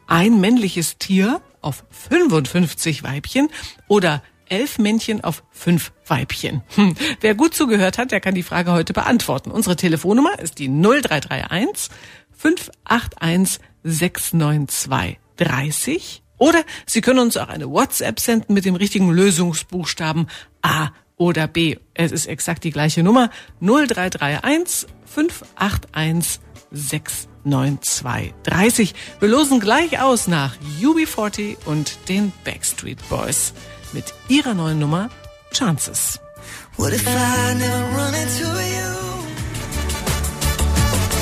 Ein 0.06 0.40
männliches 0.40 0.98
Tier 0.98 1.40
auf 1.60 1.84
55 1.90 3.02
Weibchen 3.02 3.48
oder 3.88 4.22
elf 4.48 4.78
Männchen 4.78 5.24
auf 5.24 5.42
fünf 5.50 5.92
Weibchen. 6.06 6.62
Hm. 6.74 6.94
Wer 7.20 7.34
gut 7.34 7.54
zugehört 7.54 7.96
hat, 7.96 8.10
der 8.10 8.20
kann 8.20 8.34
die 8.34 8.42
Frage 8.42 8.72
heute 8.72 8.92
beantworten. 8.92 9.50
Unsere 9.50 9.76
Telefonnummer 9.76 10.38
ist 10.38 10.58
die 10.58 10.68
0331 10.68 11.90
581 12.36 13.60
692 13.82 15.18
30. 15.36 16.22
Oder 16.42 16.64
Sie 16.86 17.02
können 17.02 17.20
uns 17.20 17.36
auch 17.36 17.46
eine 17.46 17.70
WhatsApp 17.70 18.18
senden 18.18 18.52
mit 18.52 18.64
dem 18.64 18.74
richtigen 18.74 19.12
Lösungsbuchstaben 19.12 20.26
A 20.60 20.88
oder 21.16 21.46
B. 21.46 21.76
Es 21.94 22.10
ist 22.10 22.26
exakt 22.26 22.64
die 22.64 22.72
gleiche 22.72 23.04
Nummer 23.04 23.30
0331 23.60 24.88
581 25.04 26.40
692 26.72 28.34
30. 28.42 28.94
Wir 29.20 29.28
losen 29.28 29.60
gleich 29.60 30.00
aus 30.00 30.26
nach 30.26 30.56
UB40 30.80 31.58
und 31.66 32.08
den 32.08 32.32
Backstreet 32.42 32.98
Boys 33.08 33.52
mit 33.92 34.12
ihrer 34.26 34.54
neuen 34.54 34.80
Nummer 34.80 35.10
Chances. 35.52 36.18
What 36.76 36.92
if 36.92 37.06
I 37.06 37.54
never 37.54 37.84
run 37.96 38.14
into 38.14 38.48
you? 38.48 38.82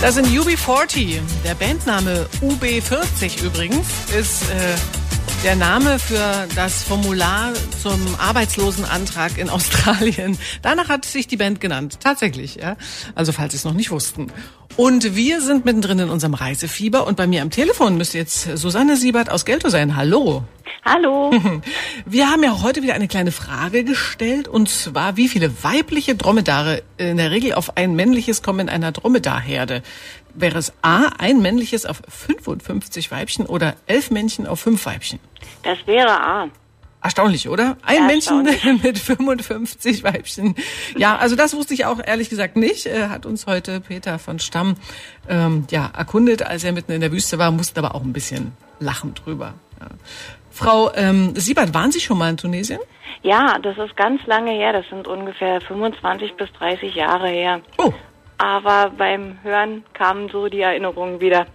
Das 0.00 0.14
sind 0.14 0.28
UB40. 0.28 1.20
Der 1.44 1.54
Bandname 1.56 2.26
UB40 2.40 3.44
übrigens 3.44 3.86
ist 4.18 4.48
äh, 4.48 4.99
der 5.42 5.56
Name 5.56 5.98
für 5.98 6.46
das 6.54 6.82
Formular 6.82 7.52
zum 7.82 7.98
Arbeitslosenantrag 8.18 9.38
in 9.38 9.48
Australien. 9.50 10.38
Danach 10.60 10.88
hat 10.90 11.06
sich 11.06 11.28
die 11.28 11.38
Band 11.38 11.60
genannt. 11.60 11.98
Tatsächlich, 12.00 12.56
ja. 12.56 12.76
Also 13.14 13.32
falls 13.32 13.52
Sie 13.52 13.56
es 13.56 13.64
noch 13.64 13.72
nicht 13.72 13.90
wussten. 13.90 14.26
Und 14.76 15.16
wir 15.16 15.40
sind 15.40 15.64
mittendrin 15.64 15.98
in 15.98 16.10
unserem 16.10 16.34
Reisefieber 16.34 17.06
und 17.06 17.16
bei 17.16 17.26
mir 17.26 17.42
am 17.42 17.50
Telefon 17.50 17.96
müsste 17.96 18.18
jetzt 18.18 18.56
Susanne 18.56 18.96
Siebert 18.96 19.30
aus 19.30 19.44
Gelto 19.44 19.70
sein. 19.70 19.96
Hallo. 19.96 20.44
Hallo. 20.84 21.32
Wir 22.06 22.30
haben 22.30 22.42
ja 22.42 22.62
heute 22.62 22.82
wieder 22.82 22.94
eine 22.94 23.08
kleine 23.08 23.32
Frage 23.32 23.84
gestellt 23.84 24.48
und 24.48 24.68
zwar, 24.68 25.16
wie 25.18 25.28
viele 25.28 25.62
weibliche 25.62 26.14
Dromedare 26.14 26.82
in 26.96 27.18
der 27.18 27.30
Regel 27.30 27.52
auf 27.52 27.76
ein 27.76 27.94
männliches 27.94 28.42
kommen 28.42 28.60
in 28.60 28.68
einer 28.70 28.92
Dromedarherde? 28.92 29.82
Wäre 30.34 30.58
es 30.58 30.72
A, 30.82 31.08
ein 31.18 31.40
männliches 31.40 31.86
auf 31.86 32.02
55 32.08 33.10
Weibchen 33.10 33.46
oder 33.46 33.74
elf 33.86 34.10
Männchen 34.10 34.46
auf 34.46 34.60
fünf 34.60 34.86
Weibchen? 34.86 35.20
Das 35.62 35.78
wäre 35.86 36.10
A. 36.10 36.48
Erstaunlich, 37.02 37.48
oder? 37.48 37.78
Ein 37.82 38.06
Männchen 38.06 38.42
mit 38.82 38.98
55 38.98 40.04
Weibchen. 40.04 40.54
Ja, 40.96 41.16
also 41.16 41.34
das 41.34 41.54
wusste 41.56 41.72
ich 41.72 41.86
auch 41.86 41.98
ehrlich 42.04 42.28
gesagt 42.28 42.56
nicht. 42.56 42.86
Äh, 42.86 43.08
hat 43.08 43.24
uns 43.24 43.46
heute 43.46 43.80
Peter 43.80 44.18
von 44.18 44.38
Stamm 44.38 44.76
ähm, 45.26 45.66
ja 45.70 45.90
erkundet, 45.96 46.42
als 46.42 46.62
er 46.62 46.72
mitten 46.72 46.92
in 46.92 47.00
der 47.00 47.10
Wüste 47.10 47.38
war, 47.38 47.50
musste 47.52 47.80
aber 47.80 47.94
auch 47.94 48.02
ein 48.02 48.12
bisschen 48.12 48.52
lachen 48.80 49.14
drüber. 49.14 49.54
Ja. 49.80 49.86
Frau 50.50 50.92
ähm, 50.94 51.34
Siebert, 51.36 51.72
waren 51.72 51.90
Sie 51.90 52.00
schon 52.00 52.18
mal 52.18 52.28
in 52.28 52.36
Tunesien? 52.36 52.80
Ja, 53.22 53.58
das 53.62 53.78
ist 53.78 53.96
ganz 53.96 54.20
lange 54.26 54.50
her. 54.52 54.74
Das 54.74 54.86
sind 54.90 55.06
ungefähr 55.06 55.60
25 55.62 56.34
bis 56.34 56.52
30 56.52 56.94
Jahre 56.94 57.28
her. 57.28 57.62
Oh. 57.78 57.92
Aber 58.40 58.90
beim 58.96 59.36
Hören 59.42 59.84
kamen 59.92 60.30
so 60.30 60.48
die 60.48 60.62
Erinnerungen 60.62 61.20
wieder. 61.20 61.46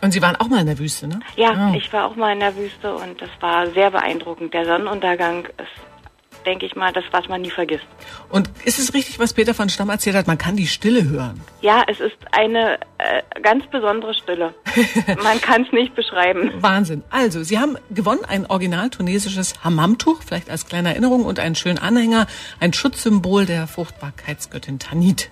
Und 0.00 0.12
Sie 0.12 0.22
waren 0.22 0.36
auch 0.36 0.48
mal 0.48 0.60
in 0.60 0.66
der 0.66 0.78
Wüste, 0.78 1.06
ne? 1.06 1.20
Ja, 1.36 1.70
oh. 1.70 1.76
ich 1.76 1.92
war 1.92 2.06
auch 2.06 2.16
mal 2.16 2.32
in 2.32 2.40
der 2.40 2.56
Wüste 2.56 2.94
und 2.94 3.20
das 3.20 3.28
war 3.40 3.66
sehr 3.72 3.90
beeindruckend. 3.90 4.54
Der 4.54 4.64
Sonnenuntergang 4.64 5.44
ist, 5.44 6.46
denke 6.46 6.64
ich 6.64 6.76
mal, 6.76 6.94
das, 6.94 7.04
was 7.10 7.28
man 7.28 7.42
nie 7.42 7.50
vergisst. 7.50 7.84
Und 8.30 8.48
ist 8.64 8.78
es 8.78 8.94
richtig, 8.94 9.18
was 9.18 9.34
Peter 9.34 9.52
von 9.52 9.68
Stamm 9.68 9.90
erzählt 9.90 10.16
hat, 10.16 10.26
man 10.26 10.38
kann 10.38 10.56
die 10.56 10.66
Stille 10.66 11.04
hören? 11.04 11.42
Ja, 11.60 11.82
es 11.86 12.00
ist 12.00 12.16
eine 12.32 12.78
äh, 12.96 13.22
ganz 13.42 13.66
besondere 13.66 14.14
Stille. 14.14 14.54
man 15.22 15.38
kann 15.42 15.64
es 15.64 15.72
nicht 15.72 15.94
beschreiben. 15.94 16.52
Wahnsinn. 16.56 17.04
Also, 17.10 17.42
Sie 17.42 17.58
haben 17.58 17.76
gewonnen 17.90 18.24
ein 18.26 18.46
original 18.46 18.88
tunesisches 18.88 19.62
Hammamtuch, 19.62 20.22
vielleicht 20.22 20.48
als 20.48 20.66
kleine 20.66 20.88
Erinnerung, 20.88 21.26
und 21.26 21.38
einen 21.38 21.54
schönen 21.54 21.78
Anhänger, 21.78 22.26
ein 22.60 22.72
Schutzsymbol 22.72 23.44
der 23.44 23.66
Fruchtbarkeitsgöttin 23.66 24.78
Tanit. 24.78 25.30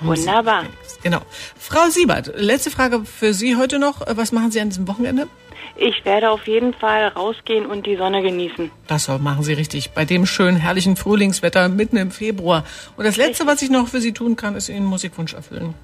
Wunderbar. 0.00 0.64
Genau. 1.02 1.20
Frau 1.58 1.88
Siebert, 1.88 2.32
letzte 2.36 2.70
Frage 2.70 3.04
für 3.04 3.32
Sie 3.34 3.56
heute 3.56 3.78
noch. 3.78 4.02
Was 4.06 4.32
machen 4.32 4.50
Sie 4.50 4.60
an 4.60 4.70
diesem 4.70 4.88
Wochenende? 4.88 5.28
Ich 5.76 6.04
werde 6.04 6.30
auf 6.30 6.46
jeden 6.46 6.74
Fall 6.74 7.08
rausgehen 7.08 7.64
und 7.64 7.86
die 7.86 7.96
Sonne 7.96 8.22
genießen. 8.22 8.70
Das 8.86 9.08
machen 9.08 9.42
Sie 9.42 9.54
richtig. 9.54 9.92
Bei 9.92 10.04
dem 10.04 10.26
schönen, 10.26 10.58
herrlichen 10.58 10.96
Frühlingswetter 10.96 11.68
mitten 11.68 11.96
im 11.96 12.10
Februar. 12.10 12.64
Und 12.96 13.04
das 13.04 13.16
Letzte, 13.16 13.46
was 13.46 13.62
ich 13.62 13.70
noch 13.70 13.88
für 13.88 14.00
Sie 14.00 14.12
tun 14.12 14.36
kann, 14.36 14.56
ist 14.56 14.68
Ihnen 14.68 14.84
Musikwunsch 14.84 15.32
erfüllen. 15.32 15.74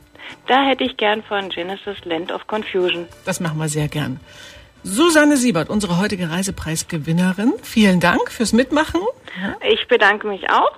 Da 0.48 0.64
hätte 0.64 0.84
ich 0.84 0.96
gern 0.96 1.22
von 1.22 1.48
Genesis 1.48 1.96
Land 2.04 2.32
of 2.32 2.46
Confusion. 2.46 3.06
Das 3.24 3.40
machen 3.40 3.58
wir 3.58 3.68
sehr 3.68 3.88
gern. 3.88 4.20
Susanne 4.82 5.36
Siebert, 5.36 5.68
unsere 5.70 5.98
heutige 5.98 6.30
Reisepreisgewinnerin. 6.30 7.54
Vielen 7.62 7.98
Dank 7.98 8.30
fürs 8.30 8.52
Mitmachen. 8.52 9.00
Ich 9.68 9.88
bedanke 9.88 10.26
mich 10.28 10.48
auch. 10.50 10.72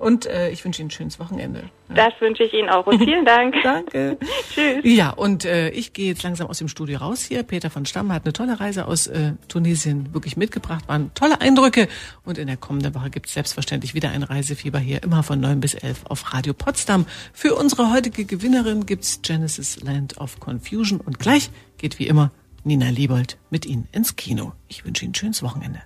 Und 0.00 0.26
äh, 0.26 0.50
ich 0.50 0.64
wünsche 0.64 0.82
Ihnen 0.82 0.88
ein 0.88 0.90
schönes 0.90 1.18
Wochenende. 1.18 1.64
Das 1.88 2.12
wünsche 2.20 2.42
ich 2.42 2.52
Ihnen 2.52 2.68
auch 2.68 2.86
und 2.86 2.98
vielen 2.98 3.24
Dank. 3.24 3.54
Danke. 3.62 4.18
Tschüss. 4.54 4.80
Ja, 4.82 5.10
und 5.10 5.44
äh, 5.44 5.70
ich 5.70 5.92
gehe 5.92 6.08
jetzt 6.08 6.22
langsam 6.22 6.48
aus 6.48 6.58
dem 6.58 6.68
Studio 6.68 6.98
raus 6.98 7.22
hier. 7.22 7.42
Peter 7.42 7.70
von 7.70 7.86
Stamm 7.86 8.12
hat 8.12 8.24
eine 8.24 8.32
tolle 8.32 8.60
Reise 8.60 8.86
aus 8.86 9.06
äh, 9.06 9.32
Tunesien 9.48 10.12
wirklich 10.12 10.36
mitgebracht. 10.36 10.88
Waren 10.88 11.12
tolle 11.14 11.40
Eindrücke. 11.40 11.88
Und 12.24 12.38
in 12.38 12.46
der 12.46 12.56
kommenden 12.56 12.94
Woche 12.94 13.10
gibt 13.10 13.26
es 13.26 13.34
selbstverständlich 13.34 13.94
wieder 13.94 14.10
ein 14.10 14.22
Reisefieber 14.22 14.78
hier, 14.78 15.02
immer 15.02 15.22
von 15.22 15.40
9 15.40 15.60
bis 15.60 15.74
11 15.74 16.06
auf 16.06 16.34
Radio 16.34 16.52
Potsdam. 16.52 17.06
Für 17.32 17.54
unsere 17.54 17.92
heutige 17.92 18.24
Gewinnerin 18.24 18.86
gibt's 18.86 19.22
Genesis 19.22 19.82
Land 19.82 20.18
of 20.18 20.40
Confusion. 20.40 21.00
Und 21.00 21.18
gleich 21.18 21.50
geht 21.78 21.98
wie 21.98 22.06
immer 22.06 22.30
Nina 22.64 22.90
Liebold 22.90 23.38
mit 23.50 23.64
Ihnen 23.64 23.88
ins 23.92 24.16
Kino. 24.16 24.52
Ich 24.68 24.84
wünsche 24.84 25.04
Ihnen 25.04 25.12
ein 25.12 25.14
schönes 25.14 25.42
Wochenende. 25.42 25.80